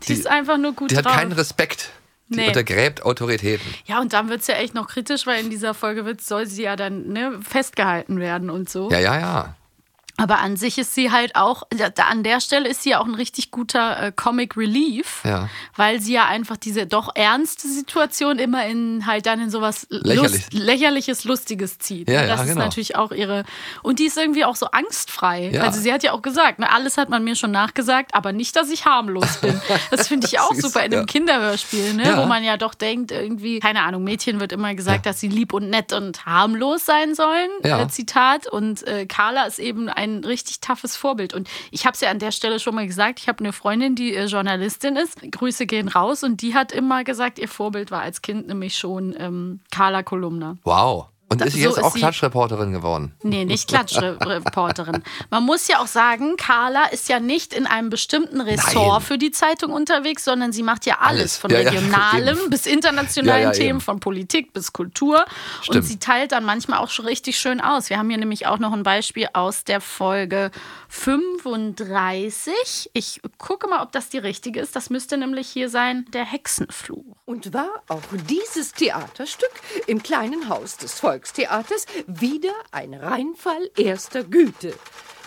Die, 0.06 0.12
ist 0.14 0.26
einfach 0.26 0.56
nur 0.56 0.72
gut 0.72 0.90
Die 0.90 0.96
hat 0.96 1.04
drauf. 1.06 1.14
keinen 1.14 1.32
Respekt. 1.32 1.90
Die 2.32 2.38
Nee. 2.40 2.48
untergräbt 2.48 3.02
Autoritäten. 3.04 3.66
Ja, 3.86 4.00
und 4.00 4.12
dann 4.12 4.28
wird 4.28 4.40
es 4.40 4.46
ja 4.46 4.54
echt 4.54 4.74
noch 4.74 4.88
kritisch, 4.88 5.26
weil 5.26 5.40
in 5.44 5.50
dieser 5.50 5.74
Folge 5.74 6.04
wird, 6.04 6.20
soll 6.20 6.46
sie 6.46 6.62
ja 6.62 6.76
dann 6.76 7.08
ne, 7.08 7.38
festgehalten 7.48 8.18
werden 8.20 8.50
und 8.50 8.68
so. 8.68 8.90
Ja, 8.90 8.98
ja, 8.98 9.18
ja. 9.18 9.56
Aber 10.18 10.40
an 10.40 10.56
sich 10.56 10.76
ist 10.78 10.94
sie 10.94 11.10
halt 11.10 11.36
auch, 11.36 11.62
an 12.06 12.22
der 12.22 12.40
Stelle 12.40 12.68
ist 12.68 12.82
sie 12.82 12.90
ja 12.90 13.00
auch 13.00 13.06
ein 13.06 13.14
richtig 13.14 13.50
guter 13.50 13.98
äh, 14.08 14.12
Comic 14.14 14.56
Relief, 14.58 15.22
Ja. 15.24 15.48
weil 15.74 16.00
sie 16.00 16.12
ja 16.12 16.26
einfach 16.26 16.58
diese 16.58 16.86
doch 16.86 17.10
ernste 17.14 17.66
Situation 17.66 18.38
immer 18.38 18.66
in 18.66 19.06
halt 19.06 19.24
dann 19.24 19.40
in 19.40 19.50
sowas 19.50 19.86
Lächerlich. 19.88 20.32
Lust, 20.32 20.52
lächerliches, 20.52 21.24
lustiges 21.24 21.78
zieht. 21.78 22.10
Ja, 22.10 22.20
Und 22.22 22.28
ja, 22.28 22.32
das 22.36 22.42
ist 22.42 22.48
genau. 22.52 22.64
natürlich 22.64 22.94
auch 22.96 23.10
ihre 23.10 23.44
und 23.82 23.98
die 24.00 24.04
ist 24.04 24.18
irgendwie 24.18 24.44
auch 24.44 24.54
so 24.54 24.66
angstfrei. 24.66 25.50
Ja. 25.52 25.62
Also 25.62 25.80
sie 25.80 25.90
hat 25.92 26.02
ja 26.02 26.12
auch 26.12 26.20
gesagt, 26.22 26.58
ne, 26.58 26.70
alles 26.70 26.98
hat 26.98 27.08
man 27.08 27.24
mir 27.24 27.34
schon 27.34 27.50
nachgesagt, 27.50 28.14
aber 28.14 28.32
nicht, 28.32 28.54
dass 28.54 28.70
ich 28.70 28.84
harmlos 28.84 29.38
bin. 29.38 29.60
Das 29.90 30.08
finde 30.08 30.26
ich 30.26 30.38
auch 30.38 30.54
super 30.54 30.80
in 30.84 30.92
einem 30.92 31.00
ja. 31.02 31.06
Kinderhörspiel, 31.06 31.94
ne, 31.94 32.04
Ja. 32.04 32.18
wo 32.22 32.26
man 32.26 32.44
ja 32.44 32.56
doch 32.58 32.74
denkt 32.74 33.10
irgendwie, 33.12 33.60
keine 33.60 33.82
Ahnung, 33.82 34.04
Mädchen 34.04 34.40
wird 34.40 34.52
immer 34.52 34.74
gesagt, 34.74 35.06
dass 35.06 35.20
sie 35.20 35.28
lieb 35.28 35.52
und 35.54 35.70
nett 35.70 35.92
und 35.94 36.26
harmlos 36.26 36.84
sein 36.84 37.14
sollen. 37.14 37.48
Ja. 37.64 37.80
Äh, 37.82 37.88
Zitat. 37.88 38.46
Und 38.46 38.86
äh, 38.86 39.06
Carla 39.06 39.44
ist 39.44 39.58
eben 39.58 39.88
ein 39.88 40.01
richtig 40.24 40.60
toughes 40.60 40.96
Vorbild. 40.96 41.34
Und 41.34 41.48
ich 41.70 41.86
habe 41.86 41.94
es 41.94 42.00
ja 42.00 42.10
an 42.10 42.18
der 42.18 42.32
Stelle 42.32 42.58
schon 42.58 42.74
mal 42.74 42.86
gesagt, 42.86 43.20
ich 43.20 43.28
habe 43.28 43.40
eine 43.40 43.52
Freundin, 43.52 43.94
die 43.94 44.14
äh, 44.14 44.26
Journalistin 44.26 44.96
ist. 44.96 45.20
Grüße 45.30 45.66
gehen 45.66 45.88
raus. 45.88 46.22
Und 46.22 46.42
die 46.42 46.54
hat 46.54 46.72
immer 46.72 47.04
gesagt, 47.04 47.38
ihr 47.38 47.48
Vorbild 47.48 47.90
war 47.90 48.02
als 48.02 48.22
Kind 48.22 48.48
nämlich 48.48 48.76
schon 48.76 49.14
ähm, 49.18 49.60
Carla 49.70 50.02
Kolumna. 50.02 50.56
Wow. 50.64 51.11
Und 51.32 51.40
Da- 51.40 51.44
ist 51.46 51.54
sie 51.54 51.62
so 51.62 51.68
jetzt 51.70 51.78
ist 51.78 51.84
auch 51.84 51.92
sie- 51.92 51.98
Klatschreporterin 52.00 52.72
geworden? 52.72 53.14
Nee, 53.22 53.44
nicht 53.44 53.68
Klatschreporterin. 53.68 55.02
Man 55.30 55.44
muss 55.44 55.68
ja 55.68 55.78
auch 55.80 55.86
sagen, 55.86 56.36
Carla 56.36 56.86
ist 56.86 57.08
ja 57.08 57.20
nicht 57.20 57.54
in 57.54 57.66
einem 57.66 57.90
bestimmten 57.90 58.40
Ressort 58.40 58.74
Nein. 58.74 59.00
für 59.00 59.18
die 59.18 59.30
Zeitung 59.30 59.72
unterwegs, 59.72 60.24
sondern 60.24 60.52
sie 60.52 60.62
macht 60.62 60.86
ja 60.86 60.98
alles. 61.00 61.12
Alles. 61.22 61.36
Von 61.36 61.50
Ja, 61.50 61.60
ja, 61.60 61.70
regionalem 61.70 62.38
eben. 62.38 62.50
bis 62.50 62.66
internationalen 62.66 63.42
Ja, 63.42 63.48
ja, 63.48 63.52
Themen, 63.52 63.68
eben. 63.70 63.80
von 63.80 64.00
Politik 64.00 64.52
bis 64.52 64.72
Kultur. 64.72 65.24
Und 65.58 65.64
Stimmt. 65.64 65.84
sie 65.86 65.98
teilt 65.98 66.32
dann 66.32 66.44
manchmal 66.44 66.78
auch 66.78 66.90
schon 66.90 67.06
richtig 67.06 67.38
schön 67.38 67.60
aus. 67.60 67.90
Wir 67.90 67.98
haben 67.98 68.08
hier 68.08 68.18
nämlich 68.18 68.46
auch 68.46 68.58
noch 68.58 68.72
ein 68.72 68.82
Beispiel 68.82 69.28
aus 69.32 69.64
der 69.64 69.80
Folge 69.80 70.50
35. 70.88 72.90
Ich 72.92 73.20
gucke 73.38 73.68
mal, 73.68 73.82
ob 73.82 73.92
das 73.92 74.08
die 74.08 74.18
richtige 74.18 74.60
ist. 74.60 74.74
Das 74.76 74.90
müsste 74.90 75.16
nämlich 75.16 75.48
hier 75.48 75.68
sein, 75.68 76.06
der 76.12 76.24
Hexenfluch. 76.24 77.04
Und 77.24 77.52
war 77.54 77.68
auch 77.88 78.00
dieses 78.28 78.72
Theaterstück 78.72 79.50
im 79.86 80.02
kleinen 80.02 80.48
Haus 80.48 80.76
des 80.76 80.98
Volkstheaters 81.26 81.86
wieder 82.08 82.52
ein 82.72 82.94
Reinfall 82.94 83.70
erster 83.76 84.24
Güte, 84.24 84.74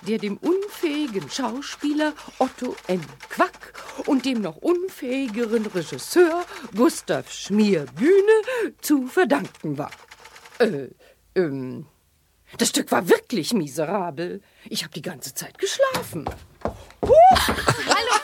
der 0.05 0.17
dem 0.17 0.35
unfähigen 0.37 1.29
Schauspieler 1.29 2.11
Otto 2.37 2.75
N. 2.87 2.99
Quack 3.29 3.73
und 4.05 4.25
dem 4.25 4.41
noch 4.41 4.57
unfähigeren 4.57 5.65
Regisseur 5.67 6.43
Gustav 6.75 7.31
Schmierbühne 7.31 8.41
zu 8.81 9.07
verdanken 9.07 9.77
war. 9.77 9.91
Äh, 10.59 10.89
ähm, 11.33 11.85
das 12.57 12.69
Stück 12.69 12.91
war 12.91 13.07
wirklich 13.07 13.53
miserabel. 13.53 14.41
Ich 14.69 14.83
habe 14.83 14.93
die 14.93 15.01
ganze 15.01 15.33
Zeit 15.33 15.57
geschlafen. 15.57 16.25
Hallo, 16.61 16.75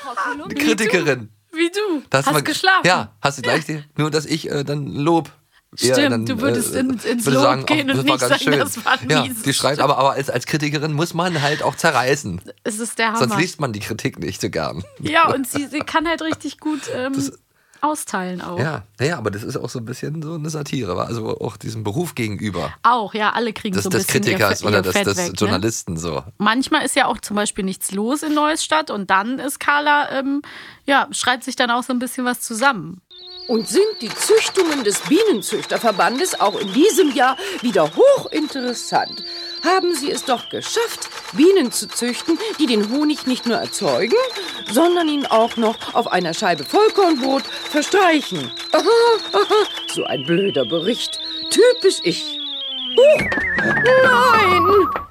Frau 0.02 0.14
Kolumna. 0.30 0.54
Kritikerin. 0.56 1.30
Wie 1.54 1.70
du. 1.72 2.04
Das 2.10 2.26
Hast 2.26 2.34
war- 2.34 2.42
geschlafen. 2.42 2.86
Ja, 2.86 3.16
hast 3.22 3.38
du 3.38 3.42
gleich 3.44 3.66
die, 3.66 3.82
nur 3.98 4.12
dass 4.12 4.26
ich 4.26 4.50
äh, 4.52 4.66
dann 4.66 4.88
Lob. 4.88 5.32
Stimmt, 5.74 5.98
dann, 6.12 6.26
du 6.26 6.42
würdest 6.42 6.76
in- 6.76 7.00
ins 7.00 7.26
würde 7.26 7.40
Lob 7.58 7.66
gehen 7.66 7.90
ach, 7.90 7.98
und 8.00 8.10
das 8.10 8.20
nicht 8.20 8.20
sagen, 8.20 8.44
schön. 8.44 8.60
das 8.60 8.86
war 8.86 8.98
ja, 9.10 9.22
mieses 9.24 9.44
die 9.44 9.54
schreibt, 9.54 9.80
aber, 9.80 9.98
aber 9.98 10.12
als, 10.12 10.30
als 10.30 10.46
Kritikerin 10.46 10.92
muss 10.92 11.14
man 11.14 11.42
halt 11.42 11.64
auch 11.64 11.76
zerreißen. 11.76 12.42
Es 12.66 12.80
ist 12.80 13.00
der 13.00 13.08
Hammer. 13.14 13.20
Sonst 13.20 13.38
liest 13.38 13.62
man 13.62 13.72
die 13.72 13.80
Kritik 13.80 14.20
nicht 14.20 14.42
so 14.42 14.50
gern. 14.50 14.84
Ja, 15.00 15.34
und 15.34 15.48
sie, 15.48 15.68
sie 15.68 15.80
kann 15.80 16.08
halt 16.10 16.22
richtig 16.24 16.60
gut 16.60 16.82
ähm, 16.94 17.14
austeilen 17.80 18.42
auch. 18.42 18.60
Ja, 18.60 18.84
naja, 19.00 19.18
aber 19.18 19.32
das 19.32 19.44
ist 19.44 19.56
auch 19.58 19.70
so 19.70 19.80
ein 19.80 19.86
bisschen 19.86 20.22
so 20.22 20.34
eine 20.36 20.50
Satire, 20.50 21.02
also 21.06 21.40
auch 21.40 21.58
diesem 21.58 21.84
Beruf 21.84 22.16
gegenüber. 22.16 22.74
Auch, 22.84 23.14
ja, 23.14 23.32
alle 23.32 23.54
kriegen 23.54 23.74
Des, 23.74 23.84
so 23.84 23.90
ein 23.90 23.92
des 23.92 24.06
bisschen 24.08 24.24
Kritikers 24.24 24.62
ihr, 24.62 24.68
oder 24.68 24.78
ihr 24.78 24.84
des 24.84 24.94
weg, 24.96 25.16
ne? 25.16 25.34
Journalisten 25.36 25.98
so. 25.98 26.24
Manchmal 26.38 26.86
ist 26.86 26.96
ja 26.98 27.06
auch 27.08 27.20
zum 27.20 27.36
Beispiel 27.38 27.64
nichts 27.64 27.92
los 27.92 28.24
in 28.24 28.34
Neustadt 28.34 28.92
und 28.92 29.10
dann 29.10 29.40
ist 29.40 29.60
Carla, 29.60 30.12
ähm, 30.12 30.42
ja, 30.86 31.08
schreibt 31.12 31.44
sich 31.44 31.56
dann 31.56 31.72
auch 31.72 31.84
so 31.84 31.94
ein 31.94 32.00
bisschen 32.00 32.26
was 32.26 32.42
zusammen. 32.42 33.02
Und 33.52 33.68
sind 33.68 34.02
die 34.02 34.08
Züchtungen 34.08 34.86
des 34.86 35.02
Bienenzüchterverbandes 35.10 36.40
auch 36.40 36.58
in 36.58 36.72
diesem 36.72 37.14
Jahr 37.14 37.36
wieder 37.62 37.92
hochinteressant? 37.94 39.26
Haben 39.62 39.94
Sie 39.94 40.10
es 40.10 40.24
doch 40.24 40.48
geschafft, 40.48 41.10
Bienen 41.34 41.70
zu 41.70 41.90
züchten, 41.90 42.40
die 42.60 42.66
den 42.66 42.90
Honig 42.90 43.28
nicht 43.28 43.46
nur 43.46 43.58
erzeugen, 43.58 44.16
sondern 44.72 45.10
ihn 45.10 45.26
auch 45.26 45.58
noch 45.58 45.94
auf 45.94 46.10
einer 46.10 46.34
Scheibe 46.34 46.64
Vollkornbrot 46.64 47.44
verstreichen. 47.44 48.54
Aha, 48.72 48.88
aha, 49.34 49.68
so 49.94 50.06
ein 50.06 50.24
blöder 50.24 50.64
Bericht. 50.64 51.20
Typisch 51.50 52.00
ich. 52.04 52.40
Huch, 52.96 53.22
nein! 53.58 55.11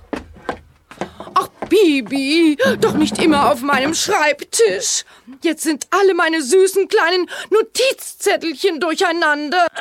Bibi, 1.70 2.58
doch 2.80 2.92
nicht 2.94 3.16
immer 3.22 3.50
auf 3.50 3.62
meinem 3.62 3.94
Schreibtisch. 3.94 5.04
Jetzt 5.42 5.62
sind 5.62 5.86
alle 5.90 6.12
meine 6.12 6.42
süßen 6.42 6.88
kleinen 6.88 7.30
Notizzettelchen 7.48 8.80
durcheinander. 8.80 9.66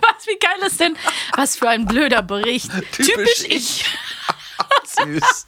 Was, 0.00 0.26
wie 0.26 0.38
geil 0.38 0.66
ist 0.66 0.80
denn? 0.80 0.96
Was 1.36 1.56
für 1.56 1.68
ein 1.68 1.86
blöder 1.86 2.22
Bericht. 2.22 2.70
Typisch, 2.92 3.44
ich. 3.48 3.84
Süß. 5.04 5.46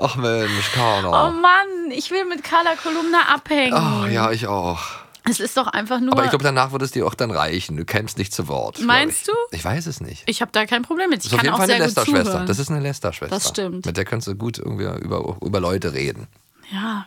Ach 0.00 0.16
Mensch, 0.16 0.70
Oh 0.72 0.76
Carla. 0.76 1.30
Mann, 1.30 1.90
ich 1.90 2.10
will 2.10 2.24
mit 2.24 2.42
Carla 2.42 2.74
Kolumna 2.74 3.20
abhängen. 3.32 3.72
Oh, 3.72 4.06
ja, 4.06 4.32
ich 4.32 4.46
auch. 4.48 4.80
Es 5.28 5.40
ist 5.40 5.56
doch 5.56 5.66
einfach 5.66 6.00
nur. 6.00 6.12
Aber 6.12 6.24
ich 6.24 6.30
glaube, 6.30 6.44
danach 6.44 6.72
wird 6.72 6.82
es 6.82 6.90
dir 6.92 7.06
auch 7.06 7.14
dann 7.14 7.30
reichen. 7.30 7.76
Du 7.76 7.84
kämst 7.84 8.16
nicht 8.18 8.32
zu 8.32 8.48
Wort. 8.48 8.80
Meinst 8.80 9.20
ich. 9.22 9.26
du? 9.26 9.32
Ich 9.56 9.64
weiß 9.64 9.86
es 9.86 10.00
nicht. 10.00 10.22
ich 10.26 10.40
habe 10.40 10.50
da 10.52 10.66
kein 10.66 10.82
Problem 10.82 11.10
mit. 11.10 11.24
Ich 11.24 11.30
Das 11.30 11.32
ist 11.32 11.32
auf 11.34 11.38
kann 11.38 11.44
jeden 11.46 11.54
auch 11.54 11.58
Fall 11.58 11.70
eine 11.70 11.78
sehr 11.78 11.88
gut 11.88 11.96
Lester-Schwester. 11.96 12.30
zuhören. 12.32 12.46
Das 12.46 12.58
ist 12.58 12.70
eine 12.70 12.80
Lester-Schwester. 12.80 13.34
Das 13.36 13.48
stimmt. 13.48 13.86
Mit 13.86 13.96
der 13.96 14.04
kannst 14.04 14.26
du 14.28 14.34
gut 14.34 14.58
irgendwie 14.58 14.84
über, 15.04 15.36
über 15.44 15.60
Leute 15.60 15.92
reden. 15.92 16.26
Ja. 16.72 17.06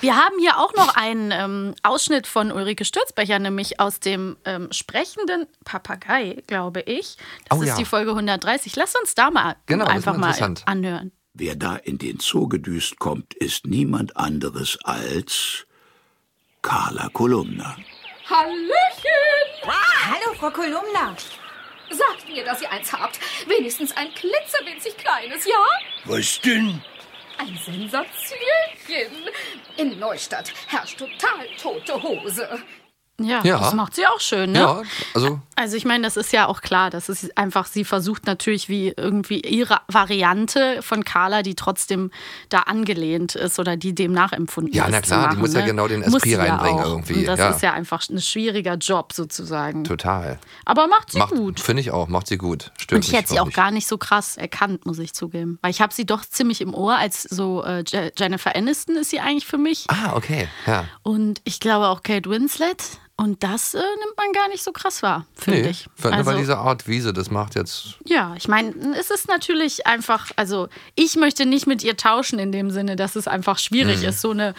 Wir 0.00 0.16
haben 0.16 0.34
hier 0.40 0.58
auch 0.58 0.74
noch 0.74 0.96
einen 0.96 1.30
ähm, 1.30 1.74
Ausschnitt 1.84 2.26
von 2.26 2.50
Ulrike 2.50 2.84
Stürzbecher, 2.84 3.38
nämlich 3.38 3.78
aus 3.78 4.00
dem 4.00 4.36
ähm, 4.44 4.68
sprechenden 4.72 5.46
Papagei, 5.64 6.42
glaube 6.48 6.80
ich. 6.80 7.16
Das 7.48 7.58
Oh 7.58 7.62
ist 7.62 7.68
ja. 7.68 7.76
die 7.76 7.84
Folge 7.84 8.10
130. 8.10 8.74
Lass 8.76 8.94
uns 8.96 9.14
da 9.14 9.30
mal 9.30 9.54
Genau, 9.66 9.84
einfach 9.86 10.16
mal 10.16 10.34
anhören. 10.66 11.12
Wer 11.34 11.54
da 11.56 11.76
in 11.76 11.96
den 11.98 12.18
Zoo 12.20 12.48
gedüst 12.48 12.98
kommt, 12.98 13.34
ist 13.34 13.66
niemand 13.66 14.16
anderes 14.16 14.78
als 14.82 15.64
Carla 16.62 17.08
Kolumna. 17.12 17.76
Hallöchen! 18.30 19.66
Hallo, 19.66 20.32
Frau 20.38 20.50
Kolumna. 20.50 21.16
Sagt 21.90 22.28
mir, 22.28 22.44
dass 22.44 22.62
ihr 22.62 22.70
eins 22.70 22.92
habt. 22.92 23.18
Wenigstens 23.48 23.94
ein 23.96 24.14
klitzewinzig 24.14 24.96
kleines, 24.96 25.44
ja? 25.44 25.64
Was 26.04 26.40
denn? 26.40 26.80
Ein 27.38 27.58
Sensationchen. 27.64 29.28
In 29.76 29.98
Neustadt 29.98 30.52
herrscht 30.68 30.98
total 30.98 31.48
tote 31.60 32.00
Hose. 32.00 32.62
Ja, 33.24 33.40
Ja. 33.44 33.58
das 33.58 33.74
macht 33.74 33.94
sie 33.94 34.06
auch 34.06 34.20
schön, 34.20 34.52
ne? 34.52 34.58
Ja, 34.60 34.82
also 35.14 35.40
Also 35.54 35.76
ich 35.76 35.84
meine, 35.84 36.02
das 36.04 36.16
ist 36.16 36.32
ja 36.32 36.46
auch 36.46 36.60
klar, 36.60 36.90
das 36.90 37.08
ist 37.08 37.36
einfach, 37.38 37.66
sie 37.66 37.84
versucht 37.84 38.26
natürlich 38.26 38.68
wie 38.68 38.92
irgendwie 38.96 39.40
ihre 39.40 39.80
Variante 39.88 40.82
von 40.82 41.04
Carla, 41.04 41.42
die 41.42 41.54
trotzdem 41.54 42.10
da 42.48 42.60
angelehnt 42.60 43.34
ist 43.34 43.58
oder 43.58 43.76
die 43.76 43.94
dem 43.94 44.12
nachempfunden 44.12 44.72
Ja, 44.74 44.86
ist. 44.86 44.90
na 44.92 45.02
zu 45.02 45.06
klar, 45.08 45.20
die 45.22 45.26
machen, 45.28 45.38
muss 45.40 45.54
ja 45.54 45.60
ne? 45.60 45.66
genau 45.66 45.88
den 45.88 46.00
Muss 46.00 46.14
Esprit 46.14 46.32
ja 46.32 46.38
reinbringen 46.44 46.80
auch. 46.84 46.86
irgendwie, 46.88 47.14
Und 47.20 47.24
das 47.26 47.38
ja. 47.38 47.50
ist 47.50 47.62
ja 47.62 47.72
einfach 47.72 48.02
ein 48.08 48.20
schwieriger 48.20 48.74
Job 48.74 49.12
sozusagen. 49.12 49.84
total. 49.84 50.38
Aber 50.64 50.86
macht 50.88 51.12
sie 51.12 51.18
Macht, 51.18 51.32
gut. 51.34 51.60
Finde 51.60 51.80
ich 51.82 51.90
auch, 51.90 52.08
macht 52.08 52.26
sie 52.26 52.38
gut. 52.38 52.72
Stört 52.78 52.92
Und 52.98 53.04
ich 53.08 53.12
hätte 53.12 53.28
sie 53.28 53.40
auch 53.40 53.50
gar 53.52 53.70
nicht 53.70 53.86
so 53.86 53.98
krass 53.98 54.36
erkannt, 54.36 54.86
muss 54.86 54.98
ich 54.98 55.12
zugeben. 55.14 55.58
Weil 55.62 55.70
ich 55.70 55.80
habe 55.80 55.92
sie 55.94 56.06
doch 56.06 56.24
ziemlich 56.24 56.60
im 56.60 56.74
Ohr, 56.74 56.96
als 56.96 57.22
so 57.22 57.62
äh, 57.64 57.84
Je- 57.86 58.10
Jennifer 58.16 58.54
Aniston 58.56 58.96
ist 58.96 59.10
sie 59.10 59.20
eigentlich 59.20 59.46
für 59.46 59.58
mich. 59.58 59.84
Ah, 59.88 60.14
okay. 60.16 60.48
Ja. 60.66 60.86
Und 61.02 61.40
ich 61.44 61.60
glaube 61.60 61.86
auch 61.88 62.02
Kate 62.02 62.28
Winslet. 62.28 62.82
Und 63.16 63.42
das 63.44 63.74
äh, 63.74 63.78
nimmt 63.78 64.16
man 64.16 64.32
gar 64.32 64.48
nicht 64.48 64.64
so 64.64 64.72
krass 64.72 65.02
wahr, 65.02 65.26
finde 65.34 65.60
Nee, 65.62 65.68
ich. 65.68 65.86
weil 65.98 66.12
Also- 66.14 66.32
diese 66.36 66.58
Art 66.58 66.88
Wiese, 66.88 67.12
das 67.12 67.30
macht 67.30 67.54
jetzt. 67.54 67.98
Ja, 68.04 68.34
ich 68.36 68.48
meine, 68.48 68.74
es 68.98 69.10
ist 69.10 69.28
natürlich 69.28 69.86
einfach, 69.86 70.30
also 70.36 70.68
ich 70.96 71.14
möchte 71.16 71.46
nicht 71.46 71.66
mit 71.66 71.84
ihr 71.84 71.96
tauschen 71.96 72.38
in 72.38 72.50
dem 72.52 72.70
Sinne, 72.70 72.96
dass 72.96 73.14
es 73.14 73.28
einfach 73.28 73.58
schwierig 73.58 74.00
Mhm. 74.02 74.08
ist, 74.08 74.20
so 74.22 74.30
eine 74.30 74.54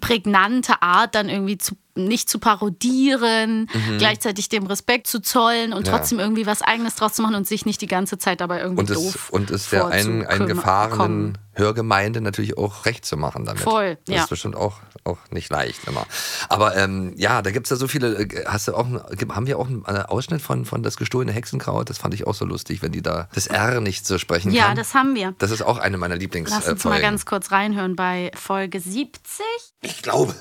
prägnante 0.00 0.82
Art 0.82 1.14
dann 1.14 1.28
irgendwie 1.28 1.58
zu 1.58 1.76
nicht 1.96 2.28
zu 2.28 2.38
parodieren, 2.38 3.68
Mhm. 3.72 3.98
gleichzeitig 3.98 4.48
dem 4.48 4.66
Respekt 4.66 5.06
zu 5.06 5.20
zollen 5.20 5.72
und 5.72 5.86
Ja. 5.86 5.96
trotzdem 5.96 6.18
irgendwie 6.18 6.46
was 6.46 6.62
Eigenes 6.62 6.96
draus 6.96 7.14
zu 7.14 7.22
machen 7.22 7.34
und 7.36 7.46
sich 7.46 7.66
nicht 7.66 7.80
die 7.80 7.86
ganze 7.86 8.18
Zeit 8.18 8.40
dabei 8.40 8.60
irgendwie 8.60 8.80
Und 8.82 8.90
es, 8.90 8.96
doof 8.96 9.30
und 9.30 9.50
es 9.50 9.70
der 9.70 9.86
ein, 9.86 10.22
vorzukommen- 10.24 10.26
eingefahrenen 10.26 11.38
Hörgemeinde 11.56 12.20
natürlich 12.20 12.58
auch 12.58 12.84
recht 12.84 13.04
zu 13.04 13.16
machen 13.16 13.44
damit. 13.44 13.62
Voll, 13.62 13.96
Das 14.06 14.14
ja. 14.16 14.22
ist 14.24 14.28
bestimmt 14.30 14.56
auch, 14.56 14.78
auch 15.04 15.18
nicht 15.30 15.50
leicht 15.52 15.86
immer. 15.86 16.04
Aber 16.48 16.76
ähm, 16.76 17.12
ja, 17.16 17.42
da 17.42 17.52
gibt 17.52 17.66
es 17.66 17.70
ja 17.70 17.76
so 17.76 17.86
viele. 17.86 18.14
äh, 18.18 18.44
Hast 18.46 18.66
du 18.66 18.74
auch, 18.74 18.86
einen- 18.86 19.00
haben 19.34 19.46
wir 19.46 19.58
auch 19.60 19.66
einen 19.68 19.84
Ausschnitt 19.86 20.42
von, 20.42 20.64
von 20.64 20.82
Das 20.82 20.96
gestohlene 20.96 21.30
Hexenkraut? 21.32 21.88
Das 21.90 21.98
fand 21.98 22.12
ich 22.14 22.26
auch 22.26 22.34
so 22.34 22.44
lustig, 22.44 22.82
wenn 22.82 22.90
die 22.90 23.02
da 23.02 23.28
das 23.34 23.46
R 23.46 23.80
nicht 23.80 24.04
so 24.04 24.18
sprechen 24.18 24.50
Ja, 24.52 24.64
kann. 24.66 24.76
das 24.76 24.94
haben 24.94 25.14
wir. 25.14 25.34
Das 25.38 25.52
ist 25.52 25.62
auch 25.62 25.78
eine 25.78 25.96
meiner 25.96 26.16
Lieblings. 26.16 26.50
Lass 26.50 26.68
uns 26.68 26.82
mal 26.84 27.00
ganz 27.00 27.24
kurz 27.24 27.52
reinhören 27.52 27.94
bei 27.94 28.32
Folge 28.34 28.80
70. 28.80 29.44
Ich 29.82 30.02
glaube, 30.02 30.34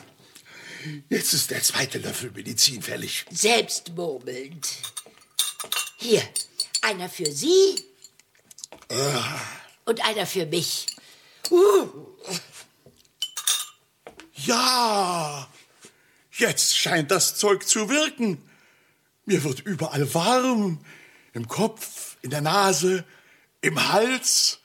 jetzt 1.09 1.33
ist 1.33 1.51
der 1.51 1.61
zweite 1.61 1.99
Löffel 1.99 2.31
Medizin 2.31 2.81
fällig. 2.81 3.25
Selbstmurmelnd. 3.31 4.67
Hier, 5.97 6.21
einer 6.81 7.09
für 7.09 7.31
Sie 7.31 7.83
Ah, 8.89 9.39
und 9.85 10.05
einer 10.05 10.25
für 10.25 10.45
mich. 10.45 10.87
Uh, 11.49 11.87
Ja, 14.45 15.47
jetzt 16.31 16.77
scheint 16.77 17.11
das 17.11 17.37
Zeug 17.37 17.67
zu 17.67 17.89
wirken. 17.89 18.41
Mir 19.25 19.43
wird 19.43 19.61
überall 19.61 20.13
warm. 20.13 20.83
Im 21.33 21.47
Kopf, 21.47 22.17
in 22.21 22.29
der 22.29 22.41
Nase, 22.41 23.05
im 23.61 23.91
Hals. 23.91 24.59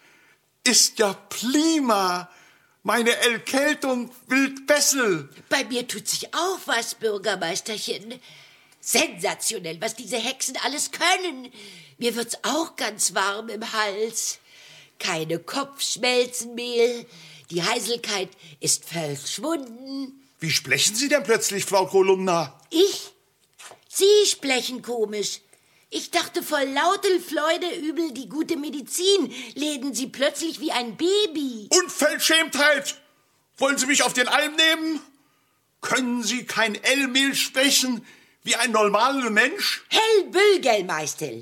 Ist 0.64 0.98
ja 0.98 1.14
prima. 1.14 2.28
Meine 2.88 3.14
Erkältung 3.16 4.10
wild 4.28 4.66
Bessel. 4.66 5.28
bei 5.50 5.62
mir 5.64 5.86
tut 5.86 6.08
sich 6.08 6.32
auch 6.32 6.58
was, 6.64 6.94
Bürgermeisterchen. 6.94 8.18
Sensationell, 8.80 9.78
was 9.82 9.94
diese 9.94 10.16
Hexen 10.16 10.56
alles 10.64 10.90
können. 10.90 11.52
Mir 11.98 12.16
wird's 12.16 12.38
auch 12.44 12.76
ganz 12.76 13.14
warm 13.14 13.50
im 13.50 13.74
Hals. 13.74 14.38
Keine 14.98 15.38
Kopfschmelzenmehl. 15.38 17.04
Die 17.50 17.62
Heiselkeit 17.62 18.30
ist 18.58 18.86
verschwunden. 18.86 20.26
Wie 20.40 20.50
sprechen 20.50 20.94
Sie 20.94 21.10
denn 21.10 21.24
plötzlich, 21.24 21.66
Frau 21.66 21.84
Kolumna? 21.84 22.58
Ich? 22.70 23.10
Sie 23.86 24.24
sprechen 24.24 24.80
komisch. 24.80 25.40
Ich 25.90 26.10
dachte 26.10 26.42
voll 26.42 26.64
lauter 26.64 27.08
Freude 27.20 27.74
übel 27.76 28.12
die 28.12 28.28
gute 28.28 28.56
Medizin, 28.56 29.32
läden 29.54 29.94
Sie 29.94 30.08
plötzlich 30.08 30.60
wie 30.60 30.70
ein 30.70 30.96
Baby. 30.98 31.68
Unverschämtheit! 31.70 33.00
Wollen 33.56 33.78
Sie 33.78 33.86
mich 33.86 34.02
auf 34.02 34.12
den 34.12 34.28
Alm 34.28 34.54
nehmen? 34.54 35.00
Können 35.80 36.22
Sie 36.22 36.44
kein 36.44 36.74
L-Mehl 36.74 37.34
sprechen 37.34 38.04
wie 38.42 38.54
ein 38.56 38.70
normaler 38.72 39.30
Mensch? 39.30 39.84
Hell 39.88 40.24
Bülgelmeister, 40.30 41.32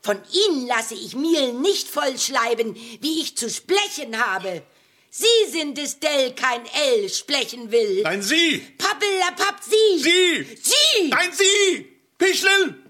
von 0.00 0.20
Ihnen 0.32 0.66
lasse 0.66 0.94
ich 0.94 1.14
mir 1.14 1.52
nicht 1.52 1.88
vollschleiben, 1.88 2.74
wie 3.00 3.20
ich 3.20 3.36
zu 3.36 3.48
sprechen 3.48 4.18
habe. 4.18 4.62
Sie 5.10 5.50
sind 5.50 5.78
es, 5.78 6.00
der 6.00 6.34
kein 6.34 6.66
L 6.66 7.08
sprechen 7.08 7.70
will. 7.70 8.02
Nein, 8.02 8.22
Sie! 8.22 8.58
Pappelapapp, 8.78 9.60
Sie! 9.62 10.02
Sie! 10.02 10.58
Sie! 10.60 11.08
Nein, 11.08 11.30
Sie! 11.32 11.86
Pischlel! 12.18 12.81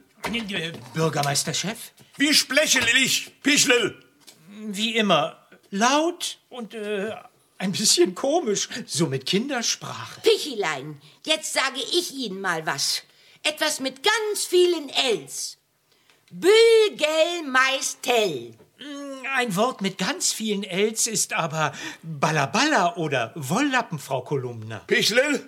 Bürgermeisterchef? 0.95 1.93
Wie 2.17 2.35
spreche 2.35 2.81
ich, 2.97 3.31
Pischlel? 3.43 4.03
Wie 4.49 4.97
immer. 4.97 5.47
Laut 5.71 6.39
und 6.49 6.75
äh, 6.75 7.15
ein 7.59 7.73
bisschen 7.73 8.15
komisch. 8.15 8.69
So 8.87 9.07
mit 9.07 9.27
Kindersprache. 9.27 10.21
Pichilein, 10.21 11.01
jetzt 11.25 11.53
sage 11.53 11.81
ich 11.81 12.13
Ihnen 12.13 12.41
mal 12.41 12.67
was. 12.67 13.03
Etwas 13.43 13.81
mit 13.81 14.03
ganz 14.03 14.45
vielen 14.45 14.89
Ls. 14.89 15.59
Bülgelmeistel. 16.31 18.55
Ein 19.35 19.57
Wort 19.57 19.81
mit 19.81 19.99
ganz 19.99 20.33
vielen 20.33 20.65
Ls 20.65 21.07
ist 21.07 21.33
aber 21.33 21.73
Ballaballa 22.03 22.97
oder 22.97 23.33
Wolllappen, 23.37 23.99
Frau 23.99 24.23
Kolumna. 24.23 24.81
Pischlel, 24.87 25.47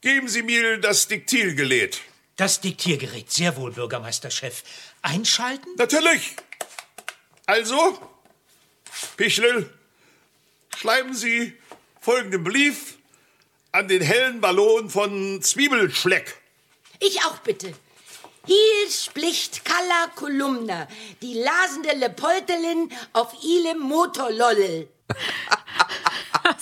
geben 0.00 0.28
Sie 0.28 0.42
mir 0.42 0.78
das 0.78 1.08
Diktilgerät. 1.08 2.00
Das 2.36 2.60
Diktiergerät, 2.60 3.30
sehr 3.30 3.56
wohl, 3.56 3.70
Bürgermeisterchef. 3.70 4.64
Einschalten? 5.02 5.68
Natürlich. 5.76 6.34
Also, 7.46 7.98
Pischlel, 9.16 9.72
schreiben 10.76 11.14
Sie 11.14 11.54
folgenden 12.00 12.42
Brief 12.42 12.96
an 13.70 13.86
den 13.88 14.02
hellen 14.02 14.40
Ballon 14.40 14.90
von 14.90 15.40
Zwiebelschleck. 15.42 16.36
Ich 17.00 17.24
auch 17.24 17.38
bitte. 17.38 17.72
Hier 18.46 18.90
spricht 18.90 19.64
Kalla 19.64 20.08
Kolumna, 20.16 20.86
die 21.22 21.34
lasende 21.34 21.92
Lepoltelin 21.94 22.92
auf 23.12 23.32
ilem 23.42 23.78
Motorlollel. 23.78 24.88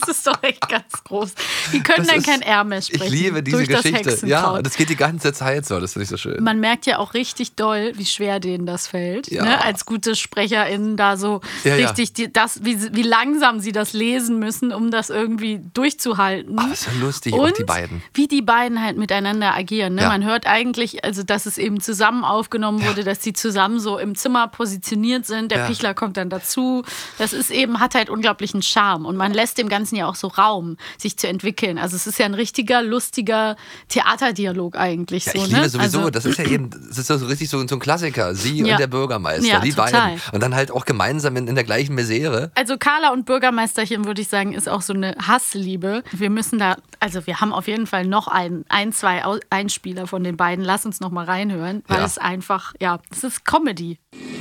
Das 0.06 0.16
ist 0.16 0.26
doch 0.26 0.42
echt 0.42 0.68
ganz 0.68 1.04
groß. 1.04 1.34
Die 1.72 1.80
können 1.82 1.98
Das 1.98 2.06
dann 2.08 2.18
ist- 2.18 2.26
kein 2.26 2.42
R 2.42 2.64
mehr 2.64 2.82
sprechen. 2.82 3.04
Ich 3.04 3.10
liebe 3.10 3.42
diese 3.42 3.64
Geschichte. 3.66 4.26
Ja, 4.26 4.60
das 4.62 4.76
geht 4.76 4.88
die 4.88 4.96
ganze 4.96 5.32
Zeit 5.32 5.64
so. 5.66 5.78
Das 5.80 5.92
finde 5.92 6.04
ich 6.04 6.10
so 6.10 6.16
schön. 6.16 6.42
Man 6.42 6.60
merkt 6.60 6.86
ja 6.86 6.98
auch 6.98 7.14
richtig 7.14 7.54
doll, 7.54 7.92
wie 7.96 8.04
schwer 8.06 8.40
denen 8.40 8.66
das 8.66 8.86
fällt. 8.88 9.30
Ja. 9.30 9.44
Ne? 9.44 9.62
Als 9.64 9.86
gute 9.86 10.14
SprecherInnen 10.16 10.96
da 10.96 11.16
so 11.16 11.40
Ja, 11.64 11.76
ja. 11.76 11.86
richtig, 11.86 12.12
Die, 12.14 12.32
das, 12.32 12.64
wie, 12.64 12.74
sie- 12.76 12.94
wie 12.94 13.02
langsam 13.02 13.60
sie 13.60 13.72
das 13.72 13.92
lesen 13.92 14.38
müssen, 14.38 14.72
um 14.72 14.90
das 14.90 15.10
irgendwie 15.10 15.60
durchzuhalten. 15.74 16.58
Aber 16.58 16.72
ist 16.72 16.86
ja 16.86 16.92
lustig, 17.00 17.34
auch 17.34 17.38
Und 17.38 17.58
die 17.58 17.64
beiden. 17.64 18.02
Wie 18.14 18.26
die 18.28 18.42
beiden 18.42 18.82
halt 18.82 18.96
miteinander 18.98 19.54
agieren. 19.54 19.94
Ne? 19.94 20.02
Ja. 20.02 20.08
Man 20.08 20.24
hört 20.24 20.46
eigentlich, 20.46 21.04
also 21.04 21.22
dass 21.22 21.46
es 21.46 21.58
eben 21.58 21.80
zusammen 21.80 22.24
aufgenommen 22.24 22.84
wurde, 22.86 23.04
dass 23.04 23.18
die 23.20 23.32
zusammen 23.32 23.78
so 23.80 23.98
im 23.98 24.14
Zimmer 24.14 24.48
positioniert 24.48 25.26
sind. 25.26 25.50
Der 25.50 25.58
Ja. 25.60 25.66
Pichler 25.66 25.94
kommt 25.94 26.16
dann 26.16 26.30
dazu. 26.30 26.82
Das 27.18 27.32
ist 27.32 27.50
eben, 27.50 27.80
hat 27.80 27.94
halt 27.94 28.10
unglaublichen 28.10 28.62
Charme. 28.62 29.06
Und 29.06 29.16
man 29.16 29.32
lässt 29.32 29.58
dem 29.58 29.68
Ganzen 29.68 29.91
ja 29.96 30.06
auch 30.08 30.14
so 30.14 30.28
Raum, 30.28 30.76
sich 30.98 31.16
zu 31.16 31.28
entwickeln. 31.28 31.78
Also 31.78 31.96
es 31.96 32.06
ist 32.06 32.18
ja 32.18 32.26
ein 32.26 32.34
richtiger, 32.34 32.82
lustiger 32.82 33.56
Theaterdialog 33.88 34.76
eigentlich. 34.76 35.26
Ja, 35.26 35.32
so, 35.32 35.38
ich 35.44 35.50
ne? 35.50 35.56
liebe 35.58 35.68
sowieso, 35.68 35.98
also, 35.98 36.10
das 36.10 36.24
ist 36.24 36.38
ja 36.38 36.44
eben, 36.46 36.70
das 36.70 36.98
ist 36.98 37.06
so 37.06 37.26
richtig 37.26 37.48
so, 37.50 37.66
so 37.66 37.76
ein 37.76 37.80
Klassiker. 37.80 38.34
Sie 38.34 38.58
Ja. 38.62 38.72
und 38.74 38.80
der 38.80 38.86
Bürgermeister, 38.86 39.46
Ja, 39.46 39.60
die 39.60 39.70
total. 39.70 39.92
beiden. 39.92 40.20
Und 40.32 40.42
dann 40.42 40.54
halt 40.54 40.70
auch 40.70 40.84
gemeinsam 40.84 41.36
in, 41.36 41.46
in 41.48 41.54
der 41.54 41.64
gleichen 41.64 41.94
Misere. 41.94 42.50
Also 42.54 42.76
Carla 42.78 43.12
und 43.12 43.26
Bürgermeisterchen, 43.26 44.04
würde 44.04 44.20
ich 44.22 44.28
sagen, 44.28 44.52
ist 44.52 44.68
auch 44.68 44.82
so 44.82 44.92
eine 44.92 45.14
Hassliebe. 45.26 46.02
Wir 46.12 46.30
müssen 46.30 46.58
da, 46.58 46.76
also 47.00 47.26
wir 47.26 47.40
haben 47.40 47.52
auf 47.52 47.66
jeden 47.68 47.86
Fall 47.86 48.06
noch 48.06 48.28
ein, 48.28 48.64
ein 48.68 48.92
zwei 48.92 49.22
Einspieler 49.50 50.06
von 50.06 50.24
den 50.24 50.36
beiden. 50.36 50.64
Lass 50.64 50.86
uns 50.86 51.00
noch 51.00 51.10
mal 51.10 51.24
reinhören, 51.24 51.82
weil 51.86 51.98
Ja. 51.98 52.04
es 52.04 52.18
einfach, 52.18 52.74
ja, 52.80 52.98
es 53.10 53.24
ist 53.24 53.44
Comedy. 53.44 53.98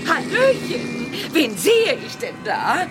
Hallöchen, 0.07 1.07
wen 1.33 1.55
sehe 1.57 1.97
ich 2.05 2.17
denn 2.17 2.35
da? 2.43 2.87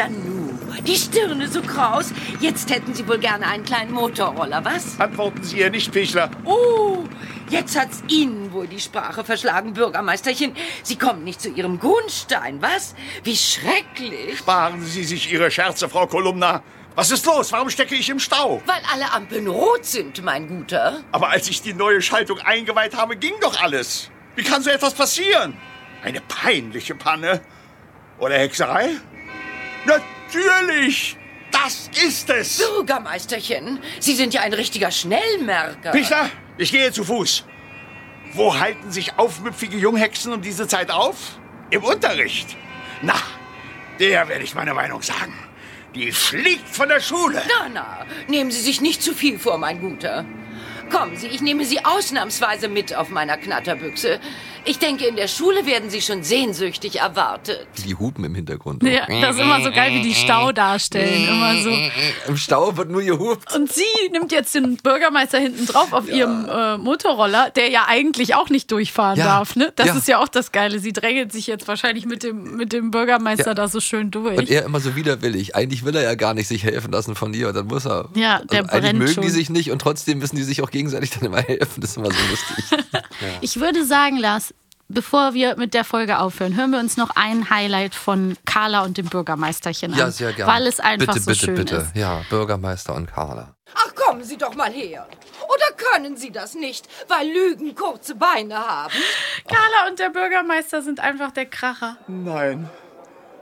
Nanu, 0.00 0.56
die 0.86 0.96
Stirne 0.96 1.46
so 1.46 1.60
kraus. 1.60 2.12
Jetzt 2.40 2.70
hätten 2.70 2.94
Sie 2.94 3.06
wohl 3.06 3.18
gerne 3.18 3.46
einen 3.46 3.64
kleinen 3.64 3.92
Motorroller, 3.92 4.64
was? 4.64 4.98
Antworten 4.98 5.42
Sie 5.42 5.58
ihr 5.58 5.70
nicht, 5.70 5.92
Pichler. 5.92 6.30
Oh, 6.44 7.04
jetzt 7.50 7.78
hat's 7.78 8.02
Ihnen 8.08 8.50
wohl 8.52 8.66
die 8.66 8.80
Sprache 8.80 9.24
verschlagen, 9.24 9.74
Bürgermeisterchen. 9.74 10.56
Sie 10.82 10.96
kommen 10.96 11.22
nicht 11.24 11.42
zu 11.42 11.50
Ihrem 11.50 11.78
Grundstein, 11.78 12.62
was? 12.62 12.94
Wie 13.24 13.36
schrecklich. 13.36 14.38
Sparen 14.38 14.82
Sie 14.82 15.04
sich 15.04 15.30
Ihre 15.30 15.50
Scherze, 15.50 15.86
Frau 15.90 16.06
Kolumna. 16.06 16.62
Was 16.94 17.10
ist 17.10 17.26
los? 17.26 17.52
Warum 17.52 17.68
stecke 17.68 17.94
ich 17.94 18.08
im 18.08 18.18
Stau? 18.18 18.62
Weil 18.64 18.80
alle 18.90 19.12
Ampeln 19.12 19.48
rot 19.48 19.84
sind, 19.84 20.24
mein 20.24 20.48
Guter. 20.48 21.02
Aber 21.12 21.28
als 21.28 21.48
ich 21.50 21.60
die 21.60 21.74
neue 21.74 22.00
Schaltung 22.00 22.38
eingeweiht 22.38 22.96
habe, 22.96 23.16
ging 23.16 23.34
doch 23.42 23.62
alles. 23.62 24.10
Wie 24.34 24.44
kann 24.44 24.62
so 24.62 24.70
etwas 24.70 24.94
passieren? 24.94 25.56
Eine 26.02 26.22
peinliche 26.22 26.94
Panne. 26.94 27.42
Oder 28.18 28.38
Hexerei? 28.38 28.90
Natürlich! 29.84 31.16
Das 31.50 31.90
ist 32.04 32.30
es! 32.30 32.58
Bürgermeisterchen, 32.58 33.80
Sie 33.98 34.14
sind 34.14 34.32
ja 34.34 34.42
ein 34.42 34.52
richtiger 34.52 34.90
Schnellmerker. 34.90 35.90
Pichler, 35.90 36.30
ich 36.58 36.70
gehe 36.70 36.92
zu 36.92 37.04
Fuß. 37.04 37.44
Wo 38.32 38.58
halten 38.58 38.92
sich 38.92 39.18
aufmüpfige 39.18 39.76
Junghexen 39.76 40.32
um 40.32 40.42
diese 40.42 40.68
Zeit 40.68 40.90
auf? 40.90 41.38
Im 41.70 41.82
Unterricht. 41.82 42.56
Na, 43.02 43.14
der 43.98 44.28
werde 44.28 44.44
ich 44.44 44.54
meine 44.54 44.74
Meinung 44.74 45.02
sagen. 45.02 45.34
Die 45.94 46.12
fliegt 46.12 46.68
von 46.68 46.88
der 46.88 47.00
Schule. 47.00 47.42
Na, 47.48 47.68
na, 47.72 48.06
nehmen 48.28 48.52
Sie 48.52 48.60
sich 48.60 48.80
nicht 48.80 49.02
zu 49.02 49.14
viel 49.14 49.38
vor, 49.38 49.58
mein 49.58 49.80
Guter. 49.80 50.24
Kommen 50.90 51.16
Sie, 51.16 51.28
ich 51.28 51.40
nehme 51.40 51.64
Sie 51.64 51.84
ausnahmsweise 51.84 52.68
mit 52.68 52.94
auf 52.96 53.08
meiner 53.10 53.36
Knatterbüchse. 53.36 54.18
Ich 54.66 54.78
denke, 54.78 55.06
in 55.06 55.16
der 55.16 55.28
Schule 55.28 55.64
werden 55.64 55.88
Sie 55.88 56.02
schon 56.02 56.22
sehnsüchtig 56.22 57.00
erwartet. 57.00 57.66
Die 57.86 57.94
Hupen 57.94 58.24
im 58.24 58.34
Hintergrund. 58.34 58.82
Ja, 58.82 59.06
das 59.08 59.36
ist 59.36 59.40
immer 59.42 59.62
so 59.62 59.70
geil, 59.70 59.92
wie 59.94 60.02
die 60.02 60.14
Stau 60.14 60.52
darstellen. 60.52 61.28
Immer 61.28 61.56
so. 61.62 61.70
Im 62.28 62.36
Stau 62.36 62.76
wird 62.76 62.90
nur 62.90 63.02
gehupt. 63.02 63.54
Und 63.54 63.72
sie 63.72 63.82
nimmt 64.12 64.32
jetzt 64.32 64.54
den 64.54 64.76
Bürgermeister 64.76 65.38
hinten 65.38 65.64
drauf 65.64 65.92
auf 65.94 66.08
ihrem 66.10 66.46
äh, 66.46 66.76
Motorroller, 66.76 67.48
der 67.50 67.70
ja 67.70 67.86
eigentlich 67.88 68.34
auch 68.34 68.50
nicht 68.50 68.70
durchfahren 68.70 69.18
Ja. 69.18 69.24
darf. 69.24 69.56
Ne? 69.56 69.72
Das 69.76 69.86
Ja. 69.86 69.94
ist 69.96 70.08
ja 70.08 70.18
auch 70.18 70.28
das 70.28 70.52
Geile. 70.52 70.78
Sie 70.78 70.92
drängelt 70.92 71.32
sich 71.32 71.46
jetzt 71.46 71.66
wahrscheinlich 71.66 72.04
mit 72.04 72.22
dem, 72.22 72.56
mit 72.56 72.74
dem 72.74 72.90
Bürgermeister 72.90 73.46
Ja. 73.48 73.54
da 73.54 73.66
so 73.68 73.80
schön 73.80 74.10
durch. 74.10 74.36
Und 74.36 74.50
er 74.50 74.64
immer 74.66 74.80
so 74.80 74.94
widerwillig. 74.94 75.56
Eigentlich 75.56 75.84
will 75.86 75.96
er 75.96 76.02
ja 76.02 76.14
gar 76.16 76.34
nicht 76.34 76.48
sich 76.48 76.64
helfen 76.64 76.92
lassen 76.92 77.14
von 77.14 77.32
dir. 77.32 77.48
Und 77.48 77.54
dann 77.56 77.66
muss 77.66 77.86
er. 77.86 78.10
Ja, 78.14 78.42
der 78.44 78.60
also 78.64 78.72
eigentlich 78.72 78.80
brennt 78.82 78.98
mögen 78.98 79.12
schon. 79.14 79.22
die 79.24 79.30
sich 79.30 79.48
nicht 79.48 79.70
und 79.70 79.78
trotzdem 79.80 80.18
müssen 80.18 80.36
die 80.36 80.42
sich 80.42 80.60
auch 80.60 80.70
gegenseitig 80.70 80.79
dann 80.88 81.02
immer 81.22 81.42
helfen. 81.42 81.80
Das 81.80 81.90
ist 81.90 81.96
immer 81.96 82.10
so 82.10 82.18
lustig. 82.30 82.78
Ich 83.42 83.60
würde 83.60 83.84
sagen, 83.84 84.16
Lars, 84.16 84.54
bevor 84.88 85.34
wir 85.34 85.56
mit 85.56 85.74
der 85.74 85.84
Folge 85.84 86.18
aufhören, 86.18 86.56
hören 86.56 86.70
wir 86.70 86.78
uns 86.78 86.96
noch 86.96 87.10
ein 87.16 87.50
Highlight 87.50 87.94
von 87.94 88.36
Carla 88.46 88.82
und 88.82 88.96
dem 88.98 89.06
Bürgermeisterchen 89.06 89.92
an. 89.92 89.98
Ja, 89.98 90.10
sehr 90.10 90.32
gerne. 90.32 90.50
Weil 90.50 90.66
es 90.66 90.80
einfach 90.80 91.14
bitte, 91.14 91.20
so 91.20 91.30
bitte, 91.30 91.44
schön 91.44 91.54
bitte. 91.54 91.76
ist. 91.76 91.96
Ja, 91.96 92.22
Bürgermeister 92.30 92.94
und 92.94 93.06
Carla. 93.06 93.54
Ach, 93.74 93.94
kommen 93.94 94.24
Sie 94.24 94.36
doch 94.36 94.54
mal 94.54 94.70
her. 94.72 95.06
Oder 95.42 95.76
können 95.76 96.16
Sie 96.16 96.30
das 96.30 96.54
nicht, 96.54 96.88
weil 97.08 97.28
Lügen 97.28 97.74
kurze 97.74 98.14
Beine 98.14 98.56
haben? 98.56 98.94
Carla 99.46 99.90
und 99.90 99.98
der 99.98 100.10
Bürgermeister 100.10 100.82
sind 100.82 101.00
einfach 101.00 101.30
der 101.30 101.46
Kracher. 101.46 101.96
Nein, 102.08 102.68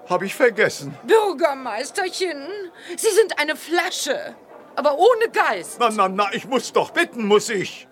habe 0.08 0.26
ich 0.26 0.34
vergessen. 0.34 0.94
Bürgermeisterchen, 1.06 2.46
Sie 2.96 3.10
sind 3.10 3.38
eine 3.38 3.56
Flasche, 3.56 4.34
aber 4.78 4.94
ohne 4.96 5.30
Geist. 5.32 5.76
Na, 5.80 5.90
na, 5.90 6.08
na, 6.08 6.32
ich 6.32 6.46
muss 6.46 6.72
doch 6.72 6.90
bitten, 6.90 7.26
muss 7.26 7.48
ich. 7.50 7.86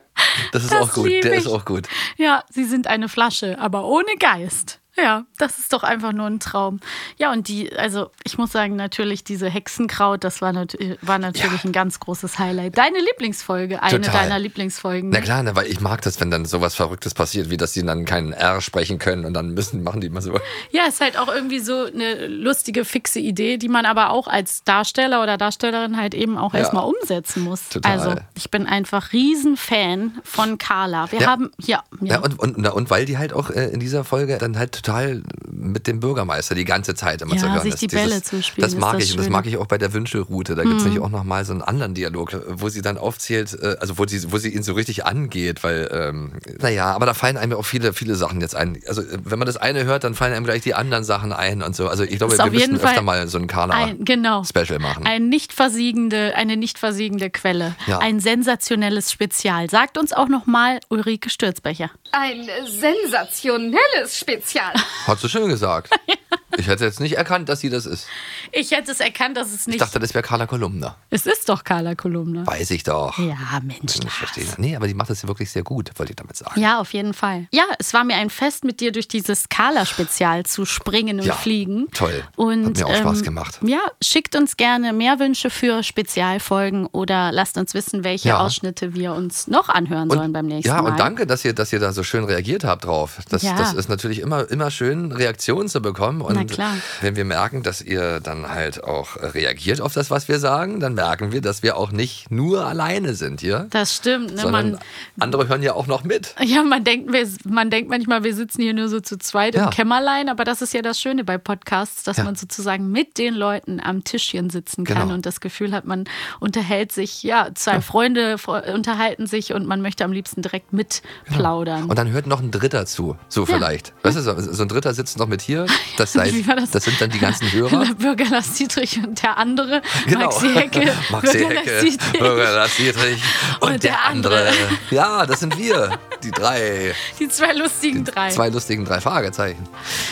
Das 0.53 0.62
ist 0.62 0.72
Das 0.72 0.90
auch 0.90 0.94
gut. 0.94 1.07
Der 1.25 1.33
ich. 1.33 1.38
ist 1.40 1.46
auch 1.49 1.64
gut. 1.64 1.88
Ja, 2.16 2.42
sie 2.49 2.64
sind 2.64 2.87
eine 2.87 3.09
Flasche, 3.09 3.59
aber 3.59 3.85
ohne 3.85 4.16
Geist. 4.18 4.81
Ja, 4.97 5.25
das 5.39 5.59
ist 5.59 5.73
doch 5.73 5.83
einfach 5.83 6.13
nur 6.13 6.27
ein 6.27 6.41
Traum. 6.41 6.81
Ja, 7.19 7.31
und 7.33 7.49
die, 7.49 7.71
also 7.77 8.11
ich 8.25 8.39
muss 8.39 8.51
sagen, 8.53 8.77
natürlich 8.77 9.25
diese 9.25 9.49
Hexenkraut, 9.51 10.25
das 10.25 10.41
war, 10.41 10.53
nat 10.53 10.77
war 11.03 11.19
natürlich 11.19 11.65
ein 11.65 11.73
ganz 11.73 12.01
großes 12.01 12.39
Highlight. 12.39 12.79
Deine 12.79 12.99
Lieblingsfolge, 13.01 13.83
eine 13.83 14.01
Total. 14.01 14.23
deiner 14.23 14.39
Lieblingsfolgen. 14.39 15.11
Na 15.11 15.21
klar, 15.21 15.43
ne, 15.43 15.55
weil 15.55 15.67
ich 15.67 15.81
mag 15.81 16.01
das, 16.03 16.19
wenn 16.21 16.31
dann 16.31 16.45
sowas 16.47 16.75
Verrücktes 16.75 17.13
passiert, 17.15 17.51
wie 17.51 17.57
dass 17.59 17.73
die 17.73 17.85
dann 17.85 18.05
keinen 18.07 18.33
R 18.33 18.61
sprechen 18.63 18.99
können 18.99 19.25
und 19.27 19.35
dann 19.35 19.51
müssen, 19.51 19.83
machen 19.83 20.01
die 20.01 20.07
immer 20.07 20.23
so. 20.23 20.39
Ja, 20.71 20.85
ist 20.89 21.01
halt 21.01 21.19
auch 21.19 21.29
irgendwie 21.29 21.59
so 21.61 21.85
eine 21.85 22.27
lustige, 22.27 22.85
fixe 22.85 23.21
Idee, 23.21 23.59
die 23.59 23.69
man 23.69 23.85
aber 23.87 24.11
auch 24.11 24.29
als 24.29 24.65
Darsteller 24.65 25.23
oder 25.23 25.37
Darstellerin 25.37 25.97
halt 25.99 26.15
eben 26.15 26.39
auch 26.39 26.55
Ja. 26.55 26.61
erstmal 26.61 26.85
umsetzen 26.85 27.43
muss. 27.43 27.69
Total. 27.69 27.93
Also, 27.93 28.15
ich 28.35 28.51
bin 28.51 28.67
einfach 28.67 29.13
Riesenfan 29.13 30.21
von 30.25 30.59
Carla. 30.59 31.11
Wir 31.13 31.21
Ja. 31.21 31.27
haben, 31.29 31.51
ja, 31.61 31.83
ja. 32.01 32.15
Ja, 32.15 32.21
und, 32.21 32.39
und, 32.39 32.59
na, 32.59 32.71
und 32.71 32.89
weil 32.91 33.05
die 33.05 33.19
halt 33.19 33.33
auch 33.33 33.51
äh, 33.51 33.69
in 33.69 33.81
dieser 33.81 34.05
Folge 34.05 34.39
dann 34.39 34.59
halt 34.59 34.86
total 34.87 35.22
mit 35.51 35.87
dem 35.87 36.01
Bürgermeister 36.01 36.55
die 36.55 36.64
ganze 36.64 36.94
Zeit 36.94 37.22
immer 37.22 37.35
Ja, 37.35 37.40
zu 37.40 37.51
hören 37.51 37.62
sich 37.62 37.75
ist. 37.75 37.83
die 37.83 37.88
Bälle 37.88 38.22
zuspielen, 38.22 38.62
Das 38.62 38.75
ist 38.75 38.81
mag 38.81 38.94
das 38.94 39.05
ich 39.05 39.12
und 39.12 39.18
das 39.18 39.29
mag 39.29 39.46
ich 39.46 39.57
auch 39.57 39.66
bei 39.66 39.79
der 39.79 39.92
Wünschelroute. 39.92 40.55
Da 40.55 40.62
gibt 40.62 40.77
es 40.77 40.83
Mhm. 40.85 40.90
nämlich 40.90 41.05
auch 41.05 41.11
nochmal 41.11 41.44
so 41.44 41.53
einen 41.53 41.62
anderen 41.62 41.94
Dialog, 41.94 42.40
wo 42.49 42.68
sie 42.68 42.83
dann 42.83 42.96
aufzählt, 42.99 43.53
äh, 43.61 43.77
also 43.81 43.99
wo 43.99 44.07
sie, 44.07 44.31
wo 44.33 44.38
sie 44.38 44.51
ihn 44.55 44.62
so 44.62 44.75
richtig 44.75 45.05
angeht, 45.05 45.64
weil, 45.64 45.88
ähm, 45.92 46.33
naja, 46.61 46.92
aber 46.92 47.07
da 47.07 47.14
fallen 47.14 47.37
einem 47.37 47.57
auch 47.57 47.64
viele, 47.64 47.92
viele 47.92 48.14
Sachen 48.14 48.40
jetzt 48.40 48.55
ein. 48.55 48.79
Also 48.87 49.03
äh, 49.03 49.18
wenn 49.25 49.38
man 49.38 49.46
das 49.46 49.57
eine 49.57 49.85
hört, 49.85 50.05
dann 50.05 50.14
fallen 50.14 50.35
einem 50.35 50.44
gleich 50.44 50.62
die 50.62 50.75
anderen 50.75 51.05
Sachen 51.05 51.33
ein 51.33 51.62
und 51.62 51.75
so. 51.75 51.88
Also 51.88 52.05
ich 52.05 52.18
glaube, 52.18 52.37
wir 52.37 52.44
auf 52.44 52.53
jeden 52.53 52.72
müssten 52.72 52.87
öfter 52.87 52.96
Fall 52.96 53.03
mal 53.05 53.29
so 53.29 53.38
ein 53.38 53.46
ein, 53.51 54.05
genau. 54.05 54.42
Machen. 54.79 55.07
Ein 55.07 55.29
nicht 55.29 55.53
versiegende, 55.53 56.35
eine 56.37 56.57
nicht 56.57 56.79
versiegende 56.79 57.31
Quelle. 57.31 57.75
Ja. 57.87 57.99
Ein 57.99 58.20
sensationelles 58.20 59.11
Spezial. 59.11 59.68
Sagt 59.70 59.99
uns 59.99 60.12
auch 60.12 60.29
nochmal 60.29 60.81
Ulrike 60.90 61.31
Stürzbecher. 61.31 61.90
Ein 62.12 62.49
sensationelles 62.66 64.18
Spezial. 64.18 64.72
Hat 65.07 65.21
sie 65.21 65.29
schön 65.29 65.49
gesagt. 65.49 65.91
Ich 66.57 66.69
hätte 66.69 66.85
jetzt 66.85 67.01
nicht 67.01 67.17
erkannt, 67.17 67.49
dass 67.49 67.61
sie 67.61 67.71
das 67.71 67.87
ist. 67.87 68.07
Ich 68.53 68.71
hätte 68.71 68.93
es 68.93 69.01
erkannt, 69.01 69.37
dass 69.37 69.49
es 69.53 69.63
Ich 69.63 69.67
nicht. 69.67 69.81
dachte, 69.81 69.99
das 69.99 70.15
wäre 70.15 70.23
Carla 70.23 70.47
Kolumna. 70.47 70.97
es 71.11 71.27
ist 71.27 71.49
doch 71.49 71.65
Carla 71.65 71.95
Kolumna. 71.95 72.47
Weiß 72.47 72.71
ich 72.71 72.85
doch. 72.85 73.19
Ja, 73.19 73.37
Mensch. 73.63 73.97
Ich 74.05 74.11
verstehe. 74.11 74.45
Nee, 74.59 74.77
aber 74.77 74.87
die 74.87 74.95
macht 74.95 75.11
das 75.11 75.23
ja 75.23 75.29
wirklich 75.29 75.51
sehr 75.51 75.65
gut, 75.65 75.91
wollte 75.97 76.13
ich 76.13 76.17
damit 76.17 76.37
sagen. 76.37 76.61
Ja, 76.61 76.81
auf 76.81 76.93
jeden 76.93 77.15
Fall. 77.15 77.49
Ja, 77.53 77.65
es 77.79 77.93
war 77.95 78.05
mir 78.05 78.15
ein 78.17 78.31
Fest, 78.31 78.65
mit 78.65 78.81
dir 78.81 78.93
durch 78.93 79.09
dieses 79.09 79.49
Carla-Spezial 79.49 80.45
zu 80.47 80.65
springen 80.65 81.19
und 81.21 81.27
Ja, 81.27 81.35
fliegen. 81.35 81.89
Toll. 81.93 82.23
Und, 82.37 82.67
Hat 82.67 82.77
mir 82.79 82.87
auch 82.87 82.97
Spaß 82.97 83.19
ähm, 83.19 83.25
gemacht. 83.25 83.59
Ja, 83.63 83.81
schickt 84.03 84.37
uns 84.37 84.57
gerne 84.57 84.93
mehr 84.93 85.19
Wünsche 85.19 85.51
für 85.51 85.83
Spezialfolgen 85.83 86.87
oder 86.87 87.33
lasst 87.33 87.59
uns 87.59 87.75
wissen, 87.75 88.05
welche 88.05 88.29
Ja. 88.29 88.39
Ausschnitte 88.39 88.95
wir 88.95 89.13
uns 89.15 89.47
noch 89.49 89.69
anhören 89.69 90.09
sollen 90.11 90.33
beim 90.33 90.47
nächsten 90.47 90.69
Ja, 90.69 90.81
Mal. 90.81 90.93
und 90.93 91.01
danke, 91.01 91.27
dass 91.27 91.45
ihr, 91.45 91.53
dass 91.53 91.73
ihr 91.73 91.81
da 91.81 91.93
so 91.93 92.03
schön 92.03 92.25
reagiert 92.25 92.65
habt 92.65 92.85
drauf. 92.85 93.19
Das, 93.29 93.43
Ja. 93.43 93.57
das 93.57 93.75
ist 93.75 93.89
natürlich 93.89 94.21
immer, 94.21 94.49
immer 94.51 94.71
schön, 94.71 95.13
Reaktionen 95.13 95.69
zu 95.69 95.81
bekommen. 95.83 96.21
Und 96.21 96.36
Na 96.37 96.44
klar. 96.44 96.75
wenn 97.01 97.16
wir 97.16 97.25
merken, 97.25 97.62
dass 97.62 97.81
ihr 97.83 98.20
dann 98.20 98.49
halt 98.49 98.83
auch 98.85 99.16
reagiert 99.16 99.81
auf 99.81 99.92
das, 99.94 100.11
was 100.11 100.29
wir 100.29 100.38
sagen, 100.38 100.81
dann 100.81 100.94
merken 100.94 101.33
wir, 101.33 101.40
dass 101.40 101.62
wir 101.62 101.77
auch 101.77 101.90
nicht 101.92 102.31
nur 102.31 102.64
alleine 102.66 103.14
sind 103.14 103.40
hier. 103.40 103.66
Das 103.70 103.94
stimmt. 103.94 104.35
Ne? 104.37 104.46
Man, 104.51 104.79
andere 105.18 105.49
hören 105.49 105.62
ja 105.62 105.75
auch 105.75 105.87
noch 105.87 106.05
mit. 106.05 106.35
ja, 106.42 106.62
man 106.62 106.85
denkt, 106.85 107.12
wir, 107.12 107.27
man 107.44 107.70
denkt 107.70 107.90
manchmal, 107.90 108.25
wir 108.25 108.35
sitzen 108.35 108.62
hier 108.62 108.75
nur 108.75 108.88
so 108.88 109.01
zu 109.01 109.18
zweit 109.18 109.55
Ja. 109.55 109.64
im 109.64 109.70
Kämmerlein, 109.70 110.29
aber 110.29 110.44
das 110.44 110.62
ist 110.62 110.72
ja 110.75 110.83
das 110.83 111.01
Schöne 111.01 111.25
bei 111.25 111.38
Podcasts, 111.38 112.03
dass 112.05 112.18
Ja. 112.18 112.25
man 112.25 112.35
sozusagen 112.37 112.90
mit 112.90 113.18
den 113.18 113.35
Leuten 113.35 113.81
am 113.81 114.05
Tischchen 114.05 114.51
sitzen 114.51 114.85
kann 114.85 115.03
Genau. 115.03 115.14
und 115.14 115.27
das 115.27 115.40
Gefühl 115.40 115.72
hat, 115.72 115.85
man 115.85 116.05
unterhält 116.40 116.92
sich, 116.92 117.22
ja, 117.22 117.49
zwei 117.55 117.81
Freunde 117.81 118.37
fre- 118.37 118.72
unterhalten 118.72 119.27
sich 119.27 119.53
und 119.53 119.66
man 119.66 119.81
möchte 119.83 120.05
am 120.05 120.12
liebsten 120.12 120.42
direkt 120.42 120.72
mitplaudern. 120.72 121.85
Und 121.85 121.99
dann 121.99 122.11
hört 122.11 122.27
noch 122.27 122.40
ein 122.40 122.51
Dritter 122.51 122.87
zu, 122.87 123.16
so 123.29 123.42
Ja. 123.42 123.46
vielleicht. 123.46 123.92
Weißt 124.03 124.16
du, 124.16 124.20
so, 124.53 124.62
ein 124.62 124.68
Dritter 124.68 124.94
sitzt 124.94 125.18
noch 125.18 125.27
mit 125.29 125.42
hier, 125.42 125.66
das 125.96 126.12
seid 126.27 126.35
wie 126.35 126.47
war 126.49 126.57
das? 126.57 126.71
Das 126.71 126.85
sind 126.85 127.01
dann 127.01 127.11
die 127.11 127.19
ganzen 127.19 127.51
Hörer. 127.53 127.85
Bürger 127.99 128.25
Lars 128.27 128.53
Dietrich 128.55 128.99
und 129.03 129.23
der 129.23 129.37
andere. 129.37 129.83
Genau. 130.07 130.27
Maxi 130.27 130.49
Hecke. 130.53 130.93
Maxi 131.11 131.39
Bürger 131.39 131.55
Hecke, 131.61 131.71
Lars 131.71 131.85
Dietrich. 131.85 132.19
Bürger 132.21 132.53
Lars 132.53 132.77
Dietrich 132.77 133.23
und, 133.61 133.62
Und 133.62 133.83
der, 133.83 133.91
der 133.93 134.05
andere. 134.07 134.39
andere. 134.49 134.55
Ja, 134.91 135.27
das 135.27 135.41
sind 135.41 135.57
wir. 135.59 135.99
Die 136.23 136.31
drei. 136.31 136.95
Die 137.19 137.29
zwei 137.29 137.53
lustigen 137.53 138.05
drei. 138.05 138.31
Zwei 138.31 138.49
lustigen 138.49 138.85
drei 138.85 139.01
Fragezeichen. 139.01 139.69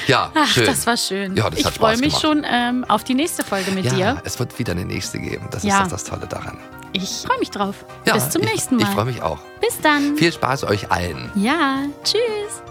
Ja, 0.06 0.30
Ach, 0.34 0.46
schön. 0.46 0.66
das 0.66 0.86
war 0.86 0.96
schön. 0.96 1.36
Ja, 1.36 1.50
das 1.50 1.60
ich 1.60 1.66
freue 1.66 1.96
mich 1.98 2.14
schon 2.18 2.44
ähm, 2.48 2.84
auf 2.88 3.04
die 3.04 3.14
nächste 3.14 3.42
Folge 3.44 3.70
mit 3.70 3.84
ja, 3.86 3.94
dir. 3.94 4.22
es 4.24 4.38
wird 4.38 4.58
wieder 4.58 4.72
eine 4.72 4.84
nächste 4.84 5.18
geben. 5.18 5.48
Das 5.50 5.62
Ja. 5.62 5.82
ist 5.82 5.92
das 5.92 6.04
Tolle 6.04 6.26
daran. 6.26 6.58
Ich 6.92 7.24
freue 7.26 7.38
mich 7.40 7.50
drauf. 7.50 7.84
Ja, 8.04 8.14
Bis 8.14 8.30
zum 8.30 8.42
ich, 8.42 8.50
nächsten 8.50 8.76
Mal. 8.76 8.82
Ich 8.84 8.88
freue 8.90 9.06
mich 9.06 9.20
auch. 9.22 9.40
Bis 9.60 9.80
dann. 9.80 10.16
Viel 10.16 10.32
Spaß 10.32 10.64
euch 10.64 10.92
allen. 10.92 11.30
Ja, 11.34 11.78
tschüss. 12.04 12.62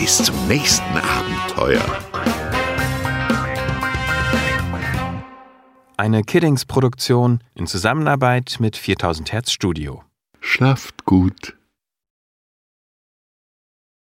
Bis 0.00 0.16
zum 0.16 0.48
nächsten 0.48 0.96
Abenteuer. 0.96 1.84
Eine 5.98 6.22
Kiddings-Produktion 6.22 7.40
in 7.54 7.66
Zusammenarbeit 7.66 8.56
mit 8.60 8.78
4000 8.78 9.30
Hertz 9.30 9.52
Studio. 9.52 10.02
Schlaft 10.40 11.04
gut. 11.04 11.59